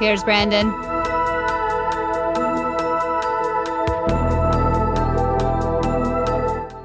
Here's 0.00 0.22
Brandon. 0.22 0.70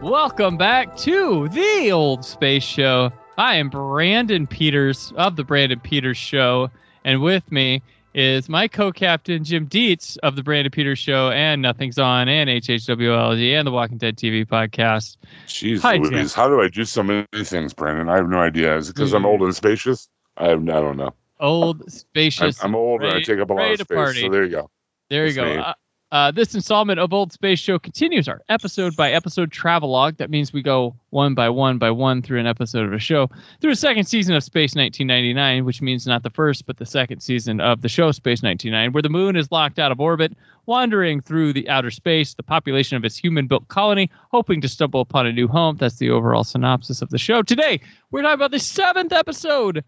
Welcome 0.02 0.58
back 0.58 0.98
to 0.98 1.48
the 1.49 1.91
Old 1.91 2.26
Space 2.26 2.63
Show. 2.63 3.12
I 3.38 3.58
am 3.58 3.70
Brandon 3.70 4.48
Peters 4.48 5.13
of 5.16 5.36
the 5.36 5.44
Brandon 5.44 5.80
Peters 5.80 6.17
Show, 6.17 6.72
and 7.05 7.22
with 7.22 7.52
me 7.52 7.84
is 8.16 8.49
my 8.49 8.67
co-captain 8.67 9.44
Jim 9.44 9.66
Dietz 9.66 10.17
of 10.17 10.36
the 10.36 10.41
Brandon 10.41 10.72
Peters 10.72 10.98
Show 10.98 11.30
and 11.30 11.61
Nothing's 11.61 12.00
On 12.00 12.27
and 12.27 12.50
HHWLOD 12.50 13.53
and 13.59 13.67
the 13.67 13.72
Walking 13.72 14.00
Dead 14.00 14.17
TV 14.17 14.44
podcast. 14.44 15.17
Jeez 15.45 15.81
Hi, 15.81 15.98
Louise, 15.98 16.34
how 16.34 16.48
do 16.48 16.61
I 16.61 16.67
do 16.67 16.84
so 16.84 17.03
many 17.03 17.27
things, 17.44 17.75
Brandon? 17.75 18.09
I 18.09 18.16
have 18.16 18.27
no 18.27 18.39
idea. 18.39 18.75
Is 18.75 18.89
it 18.89 18.95
because 18.95 19.14
I'm 19.14 19.20
mm-hmm. 19.20 19.27
old 19.27 19.41
and 19.44 19.55
spacious? 19.55 20.09
I 20.36 20.50
have, 20.50 20.61
I 20.61 20.81
don't 20.81 20.98
know. 20.98 21.14
Old, 21.44 21.81
I'm, 21.83 21.89
spacious. 21.89 22.63
I'm 22.63 22.73
old 22.73 23.03
and 23.03 23.13
I 23.13 23.22
take 23.22 23.39
up 23.39 23.52
a 23.52 23.53
lot 23.53 23.72
of 23.72 23.80
space. 23.81 23.95
party. 23.95 24.22
So 24.22 24.30
there 24.30 24.44
you 24.45 24.49
go. 24.49 24.72
There 25.09 25.27
you 25.27 25.33
That's 25.33 25.55
go. 25.55 25.61
Uh, 25.61 25.73
uh, 26.13 26.30
this 26.30 26.53
installment 26.53 26.99
of 26.99 27.11
Old 27.11 27.33
Space 27.33 27.58
Show 27.58 27.80
continues 27.80 28.27
our 28.27 28.39
episode 28.47 28.95
by 28.95 29.11
episode 29.11 29.52
travelogue. 29.52 30.17
That 30.17 30.30
means 30.30 30.53
we 30.53 30.61
go 30.61 30.95
one 31.09 31.33
by 31.33 31.49
one 31.49 31.80
by 31.80 31.89
one 31.89 32.21
through 32.21 32.39
an 32.39 32.45
episode 32.45 32.86
of 32.86 32.94
a 32.94 32.99
show 32.99 33.31
through 33.59 33.71
a 33.71 33.75
second 33.75 34.05
season 34.05 34.36
of 34.36 34.44
Space 34.44 34.75
1999, 34.75 35.66
which 35.66 35.81
means 35.81 36.05
not 36.05 36.21
the 36.21 36.30
first 36.30 36.67
but 36.67 36.77
the 36.77 36.86
second 36.86 37.21
season 37.21 37.59
of 37.59 37.81
the 37.81 37.89
show 37.89 38.11
Space 38.11 38.44
1999, 38.44 38.94
where 38.94 39.02
the 39.02 39.09
moon 39.09 39.36
is 39.36 39.52
locked 39.52 39.80
out 39.80 39.91
of 39.91 39.99
orbit, 39.99 40.38
wandering 40.67 41.19
through 41.19 41.52
the 41.52 41.67
outer 41.67 41.89
space, 41.89 42.36
the 42.36 42.44
population 42.44 42.95
of 42.95 43.03
its 43.03 43.17
human-built 43.17 43.67
colony, 43.69 44.08
hoping 44.30 44.61
to 44.61 44.67
stumble 44.67 45.02
upon 45.02 45.25
a 45.25 45.33
new 45.33 45.47
home. 45.47 45.77
That's 45.77 45.97
the 45.97 46.11
overall 46.11 46.44
synopsis 46.44 47.02
of 47.02 47.09
the 47.09 47.17
show. 47.17 47.41
Today, 47.41 47.81
we're 48.11 48.21
talking 48.21 48.36
about 48.36 48.52
the 48.52 48.59
seventh 48.59 49.14
episode, 49.14 49.83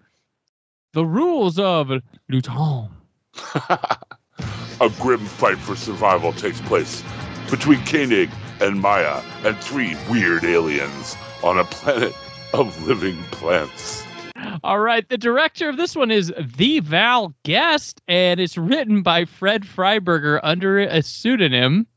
the 0.95 1.05
rules 1.05 1.59
of 1.59 1.91
Luton. 2.29 2.89
a 3.69 4.89
grim 4.97 5.19
fight 5.19 5.57
for 5.57 5.75
survival 5.75 6.31
takes 6.31 6.61
place 6.61 7.03
between 7.51 7.83
Koenig 7.85 8.29
and 8.61 8.79
Maya 8.79 9.21
and 9.43 9.57
three 9.57 9.97
weird 10.09 10.45
aliens 10.45 11.17
on 11.43 11.59
a 11.59 11.65
planet 11.65 12.15
of 12.53 12.87
living 12.87 13.21
plants. 13.31 14.05
All 14.63 14.79
right. 14.79 15.07
The 15.09 15.17
director 15.17 15.67
of 15.67 15.75
this 15.75 15.97
one 15.97 16.11
is 16.11 16.33
The 16.39 16.79
Val 16.79 17.35
Guest, 17.43 17.99
and 18.07 18.39
it's 18.39 18.57
written 18.57 19.03
by 19.03 19.25
Fred 19.25 19.63
Freiberger 19.63 20.39
under 20.43 20.79
a 20.79 21.01
pseudonym. 21.01 21.87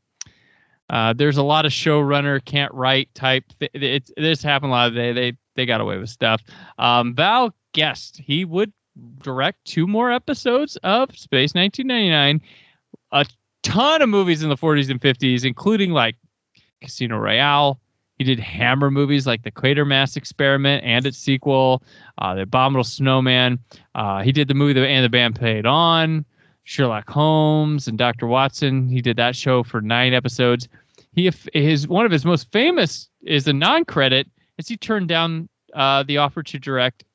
Uh, 0.89 1.13
there's 1.13 1.37
a 1.37 1.43
lot 1.43 1.65
of 1.65 1.71
showrunner 1.71 2.43
can't 2.43 2.73
write 2.73 3.13
type. 3.15 3.45
Th- 3.61 3.71
it's 3.73 4.11
this 4.17 4.43
happened 4.43 4.71
a 4.71 4.73
lot. 4.73 4.87
of 4.89 4.93
They 4.95 5.13
they 5.13 5.37
they 5.55 5.65
got 5.65 5.79
away 5.79 5.97
with 5.99 6.09
stuff. 6.09 6.41
Um, 6.77 7.15
Val 7.15 7.55
Guest, 7.73 8.17
he 8.17 8.43
would 8.43 8.73
direct 9.21 9.63
two 9.65 9.87
more 9.87 10.11
episodes 10.11 10.77
of 10.77 11.17
Space 11.17 11.53
1999. 11.53 12.41
A 13.11 13.25
ton 13.63 14.01
of 14.01 14.09
movies 14.09 14.43
in 14.43 14.49
the 14.49 14.57
40s 14.57 14.89
and 14.89 15.01
50s, 15.01 15.45
including 15.45 15.91
like 15.91 16.15
Casino 16.81 17.17
Royale. 17.17 17.79
He 18.17 18.25
did 18.25 18.39
Hammer 18.39 18.91
movies 18.91 19.25
like 19.25 19.43
The 19.43 19.51
Quatermass 19.51 20.17
Experiment 20.17 20.83
and 20.83 21.05
its 21.05 21.17
sequel, 21.17 21.83
uh, 22.17 22.35
The 22.35 22.41
Abominable 22.41 22.83
Snowman. 22.83 23.59
Uh, 23.95 24.21
he 24.21 24.33
did 24.33 24.47
the 24.49 24.53
movie 24.53 24.73
The, 24.73 24.85
and 24.85 25.05
the 25.05 25.09
Band 25.09 25.35
Played 25.35 25.65
On, 25.65 26.25
Sherlock 26.63 27.09
Holmes 27.09 27.87
and 27.87 27.97
Dr. 27.97 28.27
Watson. 28.27 28.89
He 28.89 29.01
did 29.01 29.17
that 29.17 29.35
show 29.35 29.63
for 29.63 29.81
nine 29.81 30.13
episodes. 30.13 30.67
He 31.13 31.31
his 31.53 31.87
one 31.87 32.05
of 32.05 32.11
his 32.11 32.25
most 32.25 32.51
famous 32.51 33.09
is 33.23 33.47
a 33.47 33.53
non-credit 33.53 34.27
as 34.59 34.67
he 34.67 34.77
turned 34.77 35.07
down 35.07 35.49
uh, 35.73 36.03
the 36.03 36.17
offer 36.17 36.43
to 36.43 36.59
direct 36.59 37.05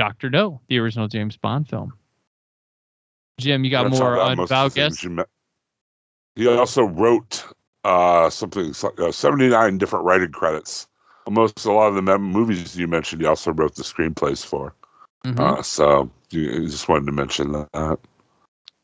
Doctor 0.00 0.30
No, 0.30 0.62
the 0.68 0.78
original 0.78 1.08
James 1.08 1.36
Bond 1.36 1.68
film. 1.68 1.92
Jim, 3.38 3.64
you 3.64 3.70
got 3.70 3.82
That's 3.82 4.00
more 4.00 4.18
on 4.18 4.46
Val 4.46 4.64
of 4.64 4.72
the 4.74 4.80
things 4.80 5.04
Guest? 5.04 5.28
He 6.36 6.48
also 6.48 6.84
wrote 6.84 7.44
uh, 7.84 8.30
something 8.30 8.72
uh, 8.98 9.12
79 9.12 9.76
different 9.76 10.06
writing 10.06 10.32
credits. 10.32 10.88
Almost 11.26 11.66
a 11.66 11.72
lot 11.72 11.88
of 11.88 11.96
the 11.96 12.02
mem- 12.02 12.22
movies 12.22 12.78
you 12.78 12.88
mentioned, 12.88 13.20
he 13.20 13.26
also 13.26 13.52
wrote 13.52 13.74
the 13.74 13.82
screenplays 13.82 14.42
for. 14.42 14.72
Mhm. 15.26 15.38
Uh, 15.38 15.62
so 15.62 16.10
you, 16.30 16.40
you 16.40 16.66
just 16.66 16.88
wanted 16.88 17.04
to 17.04 17.12
mention 17.12 17.52
that. 17.52 17.98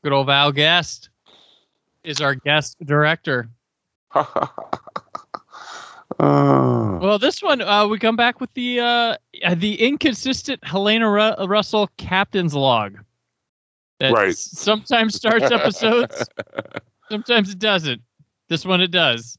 Good 0.05 0.13
old 0.13 0.27
Val 0.27 0.53
Guest 0.53 1.09
is 2.05 2.21
our 2.21 2.35
guest 2.35 2.77
director. 2.85 3.49
Uh, 6.19 6.99
Well, 7.01 7.19
this 7.19 7.43
one 7.43 7.61
uh, 7.61 7.87
we 7.87 7.99
come 7.99 8.17
back 8.17 8.41
with 8.41 8.53
the 8.55 8.81
uh, 8.81 9.17
the 9.57 9.81
inconsistent 9.81 10.65
Helena 10.65 11.11
Ru- 11.11 11.47
Russell 11.47 11.89
captain's 11.97 12.55
log. 12.55 12.99
That 13.99 14.13
Right. 14.13 14.29
s- 14.29 14.51
Sometimes 14.55 15.15
starts 15.15 15.51
episodes, 15.51 16.29
sometimes 17.11 17.51
it 17.51 17.59
doesn't. 17.59 18.03
This 18.49 18.65
one 18.65 18.81
it 18.81 18.91
does. 18.91 19.39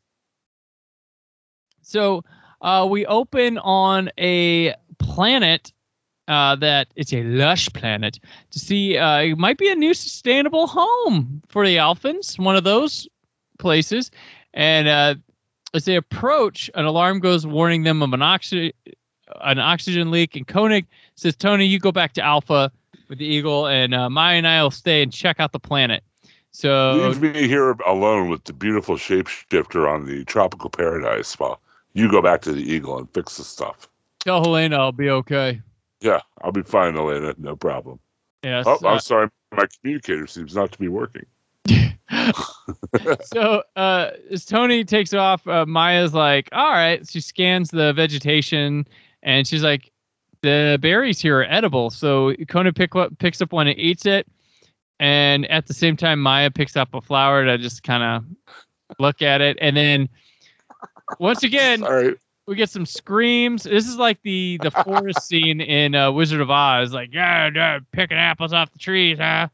So 1.82 2.24
uh, 2.62 2.88
we 2.90 3.06
open 3.06 3.58
on 3.60 4.10
a 4.18 4.74
planet 5.00 5.72
uh, 6.28 6.56
that 6.58 6.88
it's 6.96 7.14
a 7.14 7.24
lush 7.24 7.70
planet 7.74 8.20
to 8.52 8.60
see. 8.60 8.98
Uh, 8.98 9.20
it 9.20 9.38
might 9.38 9.58
be 9.58 9.70
a 9.70 9.76
new 9.76 9.94
sustainable 9.94 10.68
home 10.68 11.42
for 11.48 11.66
the 11.66 11.78
Alphans, 11.78 12.38
one 12.38 12.56
of 12.56 12.64
those 12.64 13.08
places, 13.60 14.12
and 14.54 14.88
uh, 14.88 15.16
as 15.74 15.86
they 15.86 15.96
approach, 15.96 16.70
an 16.76 16.86
alarm 16.86 17.20
goes 17.20 17.46
warning 17.48 17.84
them 17.84 18.02
of 18.02 18.14
an 18.14 18.22
oxygen 18.22 18.72
an 19.42 19.60
oxygen 19.60 20.12
leak. 20.12 20.36
And 20.36 20.48
Koenig 20.48 20.86
says, 21.16 21.36
"Tony, 21.36 21.66
you 21.66 21.80
go 21.80 21.92
back 21.92 22.14
to 22.14 22.22
Alpha 22.22 22.72
with 23.10 23.20
the 23.20 23.26
Eagle, 23.26 23.68
and 23.68 23.94
uh, 23.94 24.10
Maya 24.10 24.38
and 24.38 24.48
I 24.48 24.62
will 24.64 24.72
stay 24.72 25.02
and 25.04 25.12
check 25.12 25.40
out 25.40 25.52
the 25.52 25.60
planet." 25.60 26.04
So 26.52 26.96
Leave 27.10 27.22
me 27.22 27.48
here 27.48 27.72
alone 27.86 28.30
with 28.30 28.46
the 28.46 28.54
beautiful 28.54 28.96
shapeshifter 28.96 29.88
on 29.88 30.06
the 30.06 30.26
tropical 30.26 30.70
paradise 30.70 31.38
while 31.38 31.62
you 31.94 32.10
go 32.10 32.22
back 32.22 32.42
to 32.42 32.54
the 32.54 32.62
Eagle 32.62 32.98
and 32.98 33.08
fix 33.14 33.38
the 33.38 33.44
stuff. 33.44 33.88
tell 34.20 34.42
Helena 34.42 34.78
I'll 34.78 34.92
be 34.92 35.10
okay. 35.10 35.62
Yeah, 36.02 36.22
I'll 36.42 36.52
be 36.52 36.64
fine, 36.64 36.96
Elena. 36.96 37.36
No 37.38 37.56
problem. 37.56 38.00
Yes. 38.44 38.66
Oh, 38.68 38.80
uh, 38.84 38.90
I'm 38.90 39.00
sorry. 39.00 39.30
My 39.52 39.66
communicator 39.80 40.28
seems 40.28 40.56
not 40.56 40.72
to 40.72 40.80
be 40.80 40.88
working. 40.88 41.26
so 43.24 43.64
uh, 43.76 44.12
as 44.32 44.46
Tony 44.46 44.84
takes 44.84 45.14
off, 45.14 45.48
uh, 45.48 45.66
Maya's 45.66 46.14
like, 46.14 46.50
"All 46.52 46.72
right." 46.72 47.08
She 47.08 47.22
scans 47.22 47.70
the 47.70 47.94
vegetation, 47.94 48.88
and 49.24 49.48
she's 49.48 49.64
like, 49.64 49.92
"The 50.42 50.78
berries 50.82 51.20
here 51.20 51.40
are 51.40 51.46
edible." 51.46 51.90
So 51.90 52.34
Koenig 52.48 52.76
pick 52.76 52.96
up, 52.96 53.18
picks 53.20 53.42
up 53.42 53.52
one 53.52 53.68
and 53.68 53.78
eats 53.80 54.06
it, 54.06 54.28
and 55.00 55.46
at 55.50 55.68
the 55.68 55.74
same 55.74 55.98
time, 55.98 56.22
Maya 56.22 56.52
picks 56.52 56.76
up 56.76 56.94
a 56.94 57.02
flower 57.02 57.46
to 57.46 57.58
just 57.58 57.84
kind 57.84 58.04
of 58.04 58.98
look 59.00 59.22
at 59.22 59.42
it, 59.42 59.58
and 59.62 59.76
then 59.76 60.10
once 61.20 61.44
again, 61.44 61.82
right. 61.82 62.16
we 62.48 62.56
get 62.56 62.70
some 62.70 62.86
screams. 62.86 63.64
This 63.64 63.88
is 63.88 63.98
like 63.98 64.22
the 64.24 64.60
the 64.62 64.72
forest 64.72 65.22
scene 65.28 65.62
in 65.62 65.96
uh, 65.96 66.12
Wizard 66.12 66.42
of 66.42 66.50
Oz, 66.50 66.94
like 66.94 67.14
yeah, 67.14 67.50
yeah, 67.54 67.80
picking 67.92 68.18
apples 68.18 68.54
off 68.54 68.72
the 68.72 68.80
trees, 68.80 69.18
huh? 69.18 69.48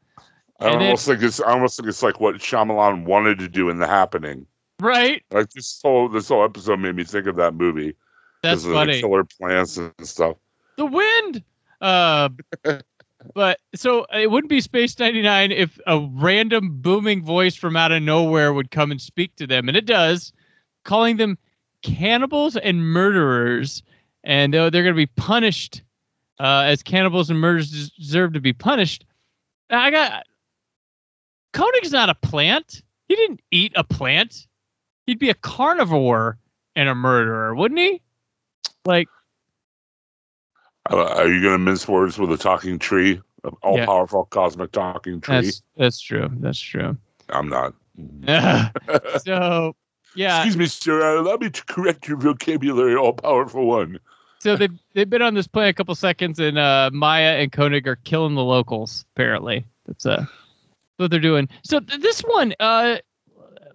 I 0.59 0.67
And 0.67 0.75
then- 0.75 0.81
almost 0.83 1.07
think 1.07 1.21
it's 1.23 1.41
I 1.41 1.51
almost 1.51 1.77
think 1.77 1.89
it's 1.89 2.03
like 2.03 2.19
what 2.19 2.35
Shyamalan 2.35 3.05
wanted 3.05 3.39
to 3.39 3.47
do 3.49 3.69
in 3.69 3.77
The 3.79 3.87
Happening. 3.87 4.45
Right. 4.79 5.23
Like 5.31 5.49
this 5.51 5.79
whole 5.81 6.09
this 6.09 6.27
whole 6.29 6.43
episode 6.43 6.79
made 6.79 6.95
me 6.95 7.03
think 7.03 7.27
of 7.27 7.35
that 7.37 7.53
movie 7.53 7.95
That's 8.43 8.65
funny. 8.65 8.95
the 8.95 9.01
killer 9.01 9.23
plants 9.23 9.77
and 9.77 9.91
stuff. 10.03 10.37
the 10.77 10.85
wind. 10.85 11.43
Uh, 11.81 12.29
but 13.33 13.59
so 13.73 14.05
it 14.13 14.29
wouldn't 14.29 14.49
be 14.49 14.61
Space 14.61 14.99
99 14.99 15.51
if 15.51 15.79
a 15.87 15.99
random 16.11 16.81
booming 16.81 17.23
voice 17.23 17.55
from 17.55 17.75
out 17.75 17.91
of 17.91 18.03
nowhere 18.03 18.53
would 18.53 18.69
come 18.69 18.91
and 18.91 19.01
speak 19.01 19.35
to 19.37 19.47
them, 19.47 19.67
and 19.67 19.77
it 19.77 19.85
does, 19.85 20.33
calling 20.83 21.17
them 21.17 21.37
cannibals 21.81 22.57
and 22.57 22.85
murderers, 22.85 23.81
and 24.23 24.53
they're, 24.53 24.69
they're 24.69 24.83
going 24.83 24.95
to 24.95 24.97
be 24.97 25.05
punished 25.05 25.81
uh, 26.39 26.63
as 26.65 26.83
cannibals 26.83 27.29
and 27.29 27.39
murderers 27.39 27.91
deserve 27.91 28.33
to 28.33 28.41
be 28.41 28.53
punished. 28.53 29.05
I 29.69 29.89
got 29.89 30.25
Koenig's 31.53 31.91
not 31.91 32.09
a 32.09 32.15
plant. 32.15 32.81
He 33.07 33.15
didn't 33.15 33.41
eat 33.51 33.73
a 33.75 33.83
plant. 33.83 34.47
He'd 35.05 35.19
be 35.19 35.29
a 35.29 35.35
carnivore 35.35 36.37
and 36.75 36.89
a 36.89 36.95
murderer, 36.95 37.55
wouldn't 37.55 37.79
he? 37.79 38.01
Like, 38.85 39.07
Uh, 40.89 40.97
are 41.15 41.27
you 41.31 41.41
going 41.41 41.53
to 41.53 41.57
mince 41.59 41.87
words 41.87 42.17
with 42.17 42.31
a 42.31 42.37
talking 42.37 42.77
tree? 42.77 43.21
All 43.61 43.77
Yeah. 43.77 43.85
powerful 43.85 44.25
cosmic 44.25 44.71
talking 44.71 45.21
tree? 45.21 45.35
that's 45.35 45.61
that's 45.77 46.01
true. 46.01 46.29
That's 46.39 46.59
true. 46.59 46.97
I'm 47.29 47.47
not. 47.49 47.73
so, 49.23 49.75
yeah. 50.15 50.37
Excuse 50.37 50.57
me, 50.57 50.65
sir. 50.65 51.17
Allow 51.17 51.37
me 51.37 51.49
to 51.49 51.65
correct 51.65 52.07
your 52.07 52.17
vocabulary, 52.17 52.95
all 52.95 53.13
powerful 53.13 53.65
one. 53.65 53.99
So 54.39 54.57
they've 54.57 54.77
they've 54.93 55.09
been 55.09 55.21
on 55.21 55.33
this 55.35 55.47
plane 55.47 55.69
a 55.69 55.73
couple 55.73 55.95
seconds, 55.95 56.37
and 56.39 56.57
uh, 56.57 56.89
Maya 56.93 57.37
and 57.37 57.51
Koenig 57.51 57.87
are 57.87 57.95
killing 57.95 58.35
the 58.35 58.43
locals. 58.43 59.05
Apparently, 59.15 59.65
that's 59.85 60.05
uh, 60.05 60.25
what 60.97 61.11
they're 61.11 61.19
doing. 61.21 61.47
So 61.63 61.79
th- 61.79 62.01
this 62.01 62.19
one, 62.21 62.53
uh, 62.59 62.97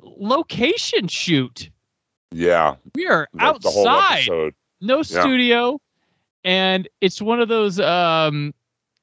location 0.02 1.08
shoot. 1.08 1.70
Yeah. 2.32 2.74
We 2.94 3.06
are 3.06 3.28
the- 3.32 3.58
the 3.62 3.70
whole 3.70 3.88
outside, 3.88 4.52
no 4.80 4.98
Yeah. 4.98 5.02
studio, 5.02 5.80
and 6.44 6.88
it's 7.00 7.20
one 7.20 7.40
of 7.40 7.48
those 7.48 7.78
um, 7.80 8.54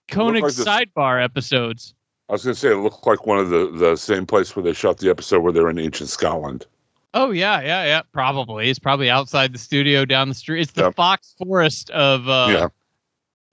Koenig 0.09 0.43
like 0.43 0.51
sidebar 0.53 1.23
episodes. 1.23 1.93
I 2.29 2.33
was 2.33 2.43
going 2.43 2.53
to 2.55 2.59
say 2.59 2.71
it 2.71 2.77
looked 2.77 3.05
like 3.05 3.25
one 3.27 3.37
of 3.37 3.49
the, 3.49 3.69
the 3.71 3.95
same 3.95 4.25
place 4.25 4.55
where 4.55 4.63
they 4.63 4.73
shot 4.73 4.97
the 4.97 5.09
episode 5.09 5.41
where 5.41 5.51
they're 5.53 5.69
in 5.69 5.77
ancient 5.77 6.09
Scotland. 6.09 6.65
Oh 7.13 7.31
yeah, 7.31 7.61
yeah, 7.61 7.85
yeah. 7.85 8.01
Probably 8.11 8.69
it's 8.69 8.79
probably 8.79 9.09
outside 9.09 9.53
the 9.53 9.57
studio 9.59 10.05
down 10.05 10.27
the 10.27 10.35
street. 10.35 10.61
It's 10.61 10.71
the 10.73 10.83
Yep. 10.85 10.95
Fox 10.95 11.35
Forest 11.37 11.89
of 11.91 12.27
uh, 12.27 12.47
yeah. 12.49 12.67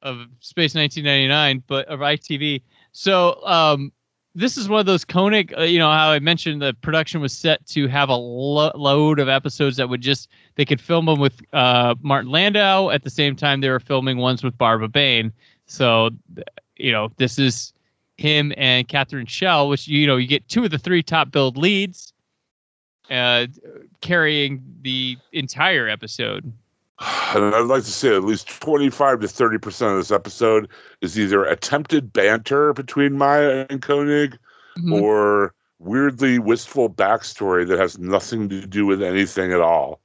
of 0.02 0.26
Space 0.40 0.74
1999, 0.74 1.62
but 1.66 1.86
of 1.86 2.00
ITV. 2.00 2.62
So 2.92 3.40
um, 3.46 3.92
this 4.34 4.56
is 4.56 4.69
one 4.69 4.81
of 4.81 4.87
those 4.87 5.05
Koenig. 5.05 5.55
Uh, 5.56 5.62
you 5.62 5.79
know 5.79 5.90
how 5.90 6.11
I 6.11 6.19
mentioned 6.19 6.62
the 6.62 6.75
production 6.75 7.20
was 7.20 7.32
set 7.32 7.64
to 7.69 7.87
have 7.88 8.08
a 8.08 8.17
lo- 8.17 8.73
load 8.75 9.19
of 9.19 9.29
episodes 9.29 9.76
that 9.76 9.88
would 9.88 10.00
just 10.00 10.29
they 10.55 10.64
could 10.64 10.81
film 10.81 11.06
them 11.06 11.19
with 11.20 11.40
uh, 11.52 11.94
Martin 12.00 12.31
Landau 12.31 12.90
at 12.90 13.05
the 13.05 13.11
same 13.11 13.37
time 13.37 13.61
they 13.61 13.69
were 13.69 13.81
filming 13.81 14.19
ones 14.19 14.43
with 14.43 14.56
Barbara 14.56 14.88
Bain. 14.88 15.32
So 15.67 16.11
you 16.76 16.93
know 16.93 17.11
this 17.17 17.38
is 17.38 17.73
him 18.17 18.52
and 18.56 18.88
Catherine 18.88 19.26
Shell, 19.26 19.69
which 19.69 19.87
you 19.88 20.06
know 20.06 20.17
you 20.17 20.26
get 20.26 20.49
two 20.49 20.64
of 20.64 20.70
the 20.70 20.79
three 20.79 21.02
top 21.02 21.31
billed 21.31 21.56
leads. 21.56 22.12
Uh, 23.11 23.46
carrying 24.00 24.62
the 24.81 25.19
entire 25.32 25.87
episode. 25.87 26.50
And 27.34 27.54
I'd 27.54 27.66
like 27.66 27.84
to 27.84 27.90
say 27.90 28.14
at 28.14 28.24
least 28.24 28.48
25 28.60 29.20
to 29.20 29.26
30% 29.26 29.90
of 29.90 29.96
this 29.96 30.10
episode 30.10 30.68
is 31.00 31.18
either 31.18 31.44
attempted 31.44 32.12
banter 32.12 32.72
between 32.72 33.16
Maya 33.18 33.66
and 33.70 33.80
Koenig 33.82 34.38
Mhm. 34.78 35.02
or 35.02 35.54
weirdly 35.78 36.38
wistful 36.38 36.88
backstory 36.88 37.66
that 37.66 37.78
has 37.78 37.98
nothing 37.98 38.48
to 38.50 38.66
do 38.66 38.86
with 38.86 39.02
anything 39.02 39.52
at 39.52 39.60
all. 39.60 40.00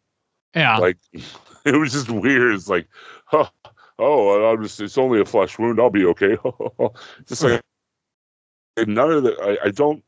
Yeah. 0.56 0.78
Like, 0.78 0.98
it 1.66 1.76
was 1.78 1.92
just 1.92 2.10
weird. 2.10 2.56
It's 2.56 2.68
like, 2.70 2.88
huh, 3.26 3.50
oh, 4.00 4.52
I'm 4.52 4.64
just, 4.64 4.80
it's 4.80 4.98
only 4.98 5.22
a 5.22 5.26
flesh 5.26 5.60
wound. 5.60 5.80
I'll 5.80 5.90
be 5.90 6.06
okay. 6.06 6.38
just 7.28 7.44
like, 7.44 7.62
none 8.88 9.12
of 9.12 9.24
the, 9.24 9.36
I, 9.42 9.68
I 9.68 9.72
don't, 9.72 10.04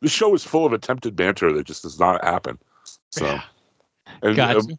the 0.00 0.08
show 0.08 0.34
is 0.34 0.44
full 0.44 0.66
of 0.66 0.72
attempted 0.72 1.14
banter 1.16 1.52
that 1.52 1.64
just 1.66 1.82
does 1.82 1.98
not 1.98 2.22
happen. 2.24 2.58
So, 3.10 3.24
Yeah. 3.26 3.42
and, 4.22 4.36
Gotcha. 4.36 4.58
um, 4.58 4.78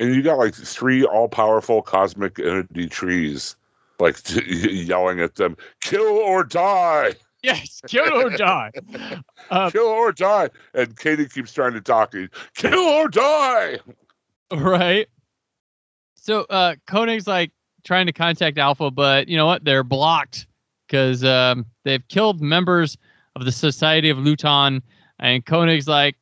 and 0.00 0.14
you 0.14 0.22
got 0.22 0.38
like 0.38 0.54
three 0.54 1.04
all 1.04 1.28
powerful 1.28 1.82
cosmic 1.82 2.40
energy 2.40 2.88
trees, 2.88 3.54
like 4.00 4.16
yelling 4.46 5.20
at 5.20 5.36
them, 5.36 5.56
kill 5.80 6.06
or 6.06 6.42
die, 6.42 7.14
yes. 7.42 7.80
Kill 7.86 8.12
or 8.12 8.30
die. 8.30 8.72
Uh, 9.50 9.68
kill 9.68 9.86
or 9.86 10.12
die. 10.12 10.48
And 10.74 10.96
Katie 10.96 11.26
keeps 11.26 11.52
trying 11.52 11.72
to 11.72 11.80
talk, 11.80 12.14
kill 12.54 12.78
or 12.78 13.08
die. 13.08 13.80
right. 14.52 15.08
So 16.14 16.42
uh 16.42 16.76
Koenig's 16.86 17.26
like 17.26 17.50
trying 17.82 18.06
to 18.06 18.12
contact 18.12 18.58
Alpha, 18.58 18.92
but 18.92 19.26
you 19.26 19.36
know 19.36 19.46
what? 19.46 19.64
They're 19.64 19.82
blocked 19.82 20.46
because 20.86 21.24
um, 21.24 21.66
they've 21.84 22.06
killed 22.06 22.40
members 22.40 22.96
of 23.34 23.44
the 23.44 23.50
Society 23.50 24.08
of 24.08 24.18
Luton. 24.18 24.82
And 25.18 25.44
Koenig's 25.44 25.88
like, 25.88 26.16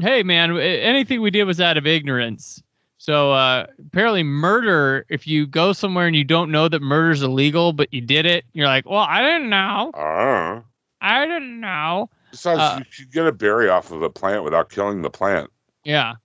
"Hey, 0.00 0.22
man, 0.22 0.56
anything 0.56 1.20
we 1.20 1.30
did 1.30 1.44
was 1.44 1.60
out 1.60 1.76
of 1.76 1.86
ignorance." 1.86 2.62
So 3.00 3.32
uh, 3.32 3.66
apparently, 3.78 4.22
murder. 4.22 5.06
If 5.08 5.26
you 5.26 5.46
go 5.46 5.72
somewhere 5.72 6.06
and 6.06 6.14
you 6.14 6.22
don't 6.22 6.50
know 6.50 6.68
that 6.68 6.82
murder's 6.82 7.22
illegal, 7.22 7.72
but 7.72 7.94
you 7.94 8.02
did 8.02 8.26
it, 8.26 8.44
you're 8.52 8.66
like, 8.66 8.84
"Well, 8.84 8.98
I 8.98 9.22
didn't 9.22 9.48
know. 9.48 9.90
Uh, 9.94 10.60
I 11.00 11.24
didn't 11.24 11.60
know." 11.60 12.10
besides, 12.30 12.60
Uh, 12.60 12.76
you 12.80 12.84
should 12.90 13.10
get 13.10 13.26
a 13.26 13.32
berry 13.32 13.70
off 13.70 13.90
of 13.90 14.02
a 14.02 14.10
plant 14.10 14.44
without 14.44 14.68
killing 14.68 15.00
the 15.00 15.08
plant. 15.08 15.48
Yeah. 15.82 16.16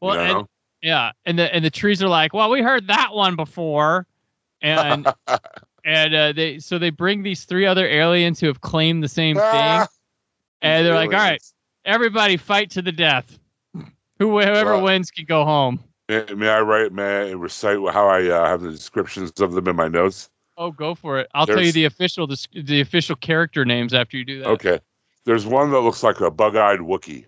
Well, 0.00 0.16
you 0.16 0.38
and. 0.38 0.48
Yeah, 0.82 1.12
and 1.24 1.38
the 1.38 1.54
and 1.54 1.64
the 1.64 1.70
trees 1.70 2.02
are 2.02 2.08
like, 2.08 2.34
well, 2.34 2.50
we 2.50 2.62
heard 2.62 2.88
that 2.88 3.14
one 3.14 3.36
before, 3.36 4.04
and 4.60 5.06
and 5.84 6.14
uh, 6.16 6.32
they 6.32 6.58
so 6.58 6.80
they 6.80 6.90
bring 6.90 7.22
these 7.22 7.44
three 7.44 7.64
other 7.64 7.86
aliens 7.86 8.40
who 8.40 8.48
have 8.48 8.60
claimed 8.60 9.04
the 9.04 9.08
same 9.08 9.36
thing, 9.36 9.86
and 10.62 10.84
they're 10.84 10.96
like, 10.96 11.12
all 11.12 11.18
right, 11.20 11.40
everybody 11.84 12.38
fight 12.38 12.72
to 12.72 12.82
the 12.82 12.90
death. 12.90 13.38
Whoever 14.18 14.72
Well- 14.72 14.82
wins 14.82 15.12
can 15.12 15.26
go 15.26 15.44
home. 15.44 15.78
May, 16.08 16.24
may 16.34 16.48
I 16.48 16.60
write? 16.60 16.92
May 16.92 17.02
I 17.28 17.30
recite 17.32 17.78
how 17.92 18.08
I 18.08 18.28
uh, 18.28 18.46
have 18.46 18.60
the 18.62 18.70
descriptions 18.70 19.32
of 19.40 19.52
them 19.52 19.68
in 19.68 19.76
my 19.76 19.88
notes? 19.88 20.30
Oh, 20.56 20.70
go 20.70 20.94
for 20.94 21.18
it. 21.18 21.28
I'll 21.34 21.46
tell 21.46 21.60
you 21.62 21.72
the 21.72 21.84
official 21.86 22.26
the, 22.26 22.46
the 22.54 22.80
official 22.80 23.16
character 23.16 23.64
names 23.64 23.92
after 23.94 24.16
you 24.16 24.24
do 24.24 24.38
that. 24.40 24.48
Okay. 24.48 24.80
There's 25.24 25.46
one 25.46 25.70
that 25.70 25.80
looks 25.80 26.02
like 26.02 26.20
a 26.20 26.30
bug-eyed 26.30 26.80
Wookie, 26.80 27.24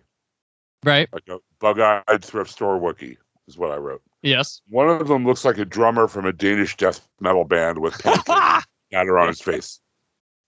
Right. 0.84 1.08
like 1.12 1.26
a 1.28 1.38
bug-eyed 1.58 2.22
thrift 2.24 2.50
store 2.50 2.78
Wookie, 2.78 3.16
is 3.48 3.56
what 3.56 3.72
I 3.72 3.76
wrote. 3.76 4.02
Yes. 4.22 4.60
One 4.68 4.88
of 4.88 5.08
them 5.08 5.24
looks 5.24 5.44
like 5.44 5.56
a 5.58 5.64
drummer 5.64 6.06
from 6.06 6.26
a 6.26 6.32
Danish 6.32 6.76
death 6.76 7.06
metal 7.20 7.44
band 7.44 7.78
with 7.78 8.04
matter 8.04 9.18
on 9.18 9.28
his 9.28 9.40
face, 9.40 9.80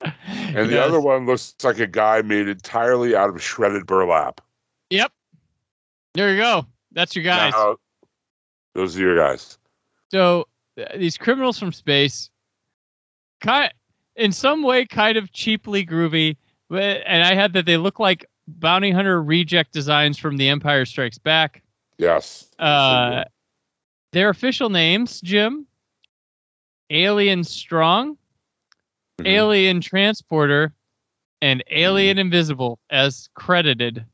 and 0.02 0.68
the 0.68 0.74
Yes. 0.74 0.86
other 0.88 1.00
one 1.00 1.24
looks 1.26 1.54
like 1.64 1.78
a 1.78 1.86
guy 1.86 2.20
made 2.22 2.48
entirely 2.48 3.16
out 3.16 3.30
of 3.30 3.42
shredded 3.42 3.86
burlap. 3.86 4.40
Yep. 4.90 5.10
There 6.14 6.30
you 6.32 6.40
go. 6.40 6.66
That's 6.92 7.16
your 7.16 7.24
guys. 7.24 7.52
Now, 7.54 7.76
those 8.78 8.96
are 8.96 9.00
your 9.00 9.16
guys. 9.16 9.58
So 10.10 10.46
these 10.96 11.18
criminals 11.18 11.58
from 11.58 11.72
space, 11.72 12.30
kind 13.40 13.72
in 14.14 14.30
some 14.32 14.62
way, 14.62 14.86
kind 14.86 15.18
of 15.18 15.32
cheaply 15.32 15.84
groovy, 15.84 16.36
and 16.70 17.24
I 17.24 17.34
had 17.34 17.52
that 17.54 17.66
they 17.66 17.76
look 17.76 17.98
like 17.98 18.24
bounty 18.46 18.90
hunter 18.92 19.20
reject 19.22 19.72
designs 19.72 20.16
from 20.16 20.36
The 20.36 20.48
Empire 20.48 20.84
Strikes 20.84 21.18
Back. 21.18 21.62
Yes. 21.98 22.48
Uh, 22.58 23.24
their 24.12 24.28
official 24.28 24.70
names, 24.70 25.20
Jim, 25.20 25.66
Alien 26.90 27.42
Strong, 27.44 28.16
Mhm. 29.20 29.26
Alien 29.26 29.80
Transporter, 29.80 30.72
and 31.42 31.64
Alien 31.70 32.18
Invisible 32.18 32.78
as 32.90 33.28
credited. 33.34 34.06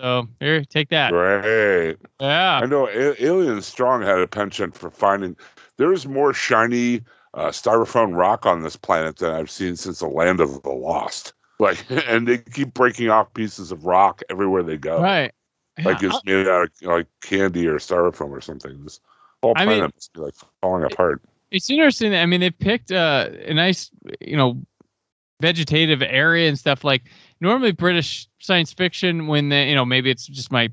So 0.00 0.28
here, 0.40 0.64
take 0.64 0.88
that. 0.90 1.10
Great. 1.12 1.96
Yeah. 2.20 2.60
I 2.62 2.66
know 2.66 2.88
Alien 2.88 3.60
Strong 3.60 4.02
had 4.02 4.18
a 4.18 4.26
penchant 4.26 4.74
for 4.74 4.90
finding. 4.90 5.36
There's 5.76 6.06
more 6.06 6.32
shiny 6.32 7.02
uh, 7.34 7.48
styrofoam 7.48 8.16
rock 8.16 8.46
on 8.46 8.62
this 8.62 8.76
planet 8.76 9.16
than 9.16 9.32
I've 9.32 9.50
seen 9.50 9.76
since 9.76 9.98
the 9.98 10.08
Land 10.08 10.40
of 10.40 10.62
the 10.62 10.70
Lost. 10.70 11.34
Like, 11.58 11.84
and 12.08 12.26
they 12.26 12.38
keep 12.38 12.72
breaking 12.72 13.10
off 13.10 13.32
pieces 13.34 13.72
of 13.72 13.84
rock 13.84 14.22
everywhere 14.30 14.62
they 14.62 14.78
go. 14.78 15.02
Right. 15.02 15.32
Like 15.82 16.00
Yeah, 16.00 16.08
it's 16.12 16.24
made 16.24 16.48
out 16.48 16.64
of 16.64 16.70
like 16.82 17.06
candy 17.20 17.66
or 17.66 17.74
styrofoam 17.78 18.30
or 18.30 18.40
something. 18.40 18.82
This 18.84 19.00
whole 19.42 19.52
I 19.56 19.64
planet 19.64 19.82
mean- 19.82 19.90
must 19.94 20.12
be 20.14 20.20
like 20.20 20.34
falling 20.62 20.84
apart. 20.84 21.20
it's 21.50 21.68
interesting. 21.70 22.14
I 22.14 22.24
mean, 22.26 22.40
they 22.40 22.50
picked 22.50 22.90
uh, 22.90 23.28
a 23.44 23.52
nice, 23.52 23.90
you 24.20 24.36
know, 24.36 24.62
vegetative 25.42 26.02
area 26.02 26.48
and 26.48 26.58
stuff. 26.58 26.84
Like 26.84 27.02
normally 27.40 27.72
British 27.72 28.28
science 28.38 28.72
fiction, 28.72 29.26
when 29.26 29.48
they, 29.48 29.68
you 29.68 29.74
know, 29.74 29.84
maybe 29.84 30.10
it's 30.10 30.26
just 30.26 30.52
my 30.52 30.70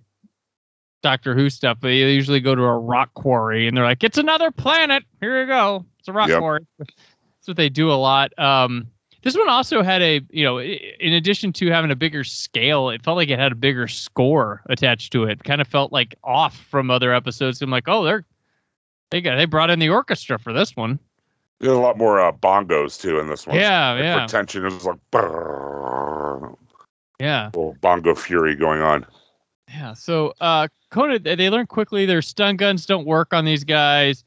Doctor 1.04 1.36
Who 1.36 1.50
stuff, 1.50 1.78
but 1.80 1.90
they 1.90 2.12
usually 2.14 2.40
go 2.40 2.56
to 2.56 2.64
a 2.64 2.78
rock 2.78 3.14
quarry 3.14 3.68
and 3.68 3.78
they're 3.78 3.84
like, 3.86 4.04
"It's 4.04 4.18
another 4.18 4.52
planet. 4.52 5.04
Here 5.22 5.40
you 5.42 5.48
go. 5.48 5.86
It's 6.00 6.08
a 6.08 6.14
rock 6.14 6.30
Yep. 6.30 6.40
quarry." 6.40 6.66
That's 6.80 7.48
what 7.48 7.58
they 7.58 7.70
do 7.70 7.92
a 7.92 7.94
lot. 7.94 8.38
Um, 8.40 8.88
this 9.24 9.38
one 9.38 9.50
also 9.50 9.84
had 9.84 10.02
a, 10.02 10.22
you 10.30 10.44
know, 10.44 10.60
in 10.60 11.14
addition 11.14 11.54
to 11.54 11.68
having 11.70 11.92
a 11.92 11.96
bigger 11.96 12.24
scale, 12.24 12.90
it 12.90 13.04
felt 13.04 13.18
like 13.18 13.30
it 13.30 13.40
had 13.40 13.52
a 13.52 13.56
bigger 13.56 13.88
score 13.88 14.62
attached 14.68 15.12
to 15.14 15.26
it. 15.26 15.44
Kind 15.44 15.62
of 15.62 15.68
felt 15.68 15.92
like 15.92 16.16
off 16.24 16.58
from 16.70 16.90
other 16.90 17.14
episodes. 17.14 17.62
I'm 17.62 17.70
like, 17.70 17.88
oh, 17.88 18.04
they're 18.04 18.26
they 19.12 19.22
got 19.22 19.36
they 19.36 19.46
brought 19.46 19.70
in 19.70 19.80
the 19.80 19.90
orchestra 19.90 20.40
for 20.40 20.52
this 20.52 20.76
one. 20.76 21.00
There's 21.60 21.74
a 21.74 21.80
lot 21.80 21.98
more 21.98 22.20
uh, 22.20 22.32
bongos 22.32 23.02
too 23.02 23.20
in 23.20 23.28
this 23.30 23.48
one. 23.48 23.58
Yeah, 23.58 23.92
Like, 23.94 24.04
yeah, 24.04 24.28
tension, 24.28 24.66
is 24.66 24.86
like 24.86 25.00
brrrr, 25.12 25.57
yeah, 27.20 27.48
little 27.48 27.76
bongo 27.82 28.16
fury 28.16 28.56
going 28.56 28.82
on. 28.82 29.06
yeah. 29.70 29.94
So, 29.94 30.34
uh, 30.40 30.68
Koenig, 30.92 31.24
they 31.24 31.50
learn 31.50 31.66
quickly 31.68 32.06
their 32.06 32.22
stun 32.22 32.58
guns 32.58 32.86
don't 32.86 33.06
work 33.06 33.34
on 33.34 33.46
these 33.46 33.64
guys. 33.64 34.24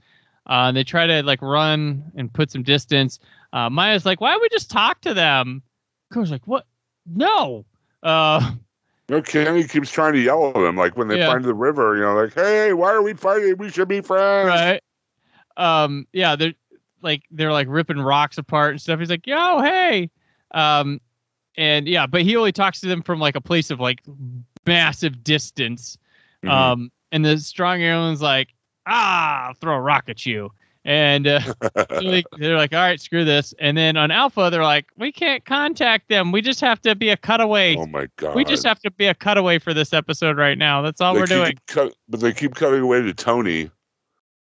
Uh, 0.47 0.73
they 0.73 0.82
try 0.85 1.06
to 1.06 1.23
like 1.23 1.40
run 1.42 2.11
and 2.16 2.32
put 2.32 2.50
some 2.50 2.62
distance. 2.62 3.20
Uh, 3.52 3.70
Maya's 3.70 4.04
like, 4.06 4.20
why 4.20 4.32
don't 4.32 4.42
we 4.42 4.49
just 4.49 4.70
talk 4.70 5.00
to 5.02 5.14
them? 5.14 5.62
Koenig's 6.12 6.30
like, 6.30 6.47
what? 6.47 6.66
No. 7.06 7.64
Uh, 8.02 8.52
know, 9.09 9.23
Kenny 9.23 9.64
keeps 9.64 9.90
trying 9.90 10.12
to 10.14 10.20
yell 10.20 10.49
at 10.49 10.54
them, 10.54 10.76
like 10.76 10.97
when 10.97 11.09
they 11.09 11.18
Yeah. 11.18 11.26
find 11.32 11.44
the 11.44 11.54
river. 11.54 11.97
You 11.97 12.02
know, 12.02 12.14
like, 12.14 12.35
"Hey, 12.35 12.73
why 12.73 12.90
are 12.92 13.02
we 13.02 13.12
fighting? 13.14 13.56
We 13.59 13.70
should 13.70 13.88
be 13.88 14.00
friends." 14.00 14.49
right 14.49 14.82
um 15.56 16.06
yeah 16.12 16.37
they're 16.37 16.54
like 17.02 17.23
they're 17.32 17.52
like 17.52 17.66
ripping 17.68 17.99
rocks 17.99 18.38
apart 18.38 18.70
and 18.70 18.80
stuff 18.80 19.00
he's 19.00 19.11
like 19.11 19.26
yo 19.26 19.61
hey 19.61 20.09
um 20.52 21.00
and 21.57 21.87
yeah 21.88 22.07
but 22.07 22.23
he 22.23 22.37
only 22.37 22.52
talks 22.52 22.80
to 22.80 22.87
them 22.87 23.02
from 23.02 23.19
like 23.21 23.35
a 23.37 23.40
place 23.40 23.71
of 23.71 23.80
like 23.80 24.00
massive 24.66 25.23
distance 25.25 25.97
Mhm. 26.45 26.50
um 26.50 26.92
and 27.12 27.25
the 27.25 27.38
strong 27.38 27.80
alien's 27.83 28.23
like 28.23 28.49
ah 28.87 29.49
I'll 29.49 29.54
throw 29.54 29.75
a 29.75 29.80
rock 29.80 30.04
at 30.09 30.25
you 30.25 30.50
and 30.87 31.26
uh, 31.26 31.40
they're 32.38 32.57
like 32.57 32.73
all 32.73 32.78
right 32.80 32.99
screw 33.00 33.25
this 33.26 33.52
and 33.59 33.76
then 33.76 33.99
on 33.99 34.11
alpha 34.11 34.49
they're 34.50 34.62
like 34.62 34.87
we 34.97 35.12
can't 35.12 35.45
contact 35.45 36.09
them 36.09 36.33
we 36.33 36.40
just 36.40 36.61
have 36.62 36.80
to 36.83 36.95
be 36.95 37.11
a 37.11 37.16
cutaway 37.16 37.76
oh 37.76 37.85
my 37.87 38.09
god! 38.16 38.35
we 38.35 38.45
just 38.45 38.64
have 38.64 38.80
to 38.80 38.90
be 38.92 39.07
a 39.07 39.14
cutaway 39.14 39.59
for 39.59 39.75
this 39.75 39.92
episode 39.92 40.38
right 40.38 40.57
now 40.57 40.80
that's 40.80 41.00
all 41.02 41.12
They 41.12 41.21
we're 41.21 41.26
doing 41.26 41.52
cut- 41.66 41.92
but 42.09 42.21
they 42.21 42.33
keep 42.33 42.54
cutting 42.54 42.80
away 42.80 43.02
to 43.02 43.12
Tony, 43.12 43.71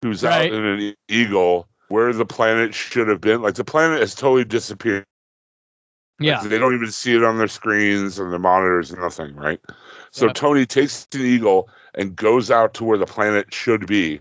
who's 0.02 0.24
Right. 0.24 0.50
out 0.52 0.58
in 0.58 0.64
an 0.64 0.94
eagle 1.08 1.68
where 1.88 2.12
the 2.12 2.26
planet 2.26 2.74
should 2.74 3.06
have 3.06 3.20
been. 3.20 3.40
Like 3.42 3.54
the 3.54 3.64
planet 3.64 4.00
has 4.00 4.14
totally 4.14 4.44
disappeared. 4.44 5.04
Like, 6.18 6.26
yeah 6.26 6.42
they 6.48 6.58
don't 6.58 6.74
even 6.74 6.90
see 6.90 7.14
it 7.14 7.22
on 7.22 7.36
their 7.38 7.48
screens 7.48 8.18
and 8.18 8.32
their 8.32 8.38
monitors, 8.38 8.90
and 8.90 9.00
nothing, 9.00 9.34
right? 9.36 9.60
So 10.12 10.26
Yep. 10.26 10.34
Tony 10.34 10.66
takes 10.66 11.06
an 11.12 11.20
eagle 11.20 11.68
and 11.94 12.16
goes 12.16 12.50
out 12.50 12.72
to 12.74 12.84
where 12.84 12.96
the 12.98 13.06
planet 13.06 13.52
should 13.52 13.86
be. 13.86 14.20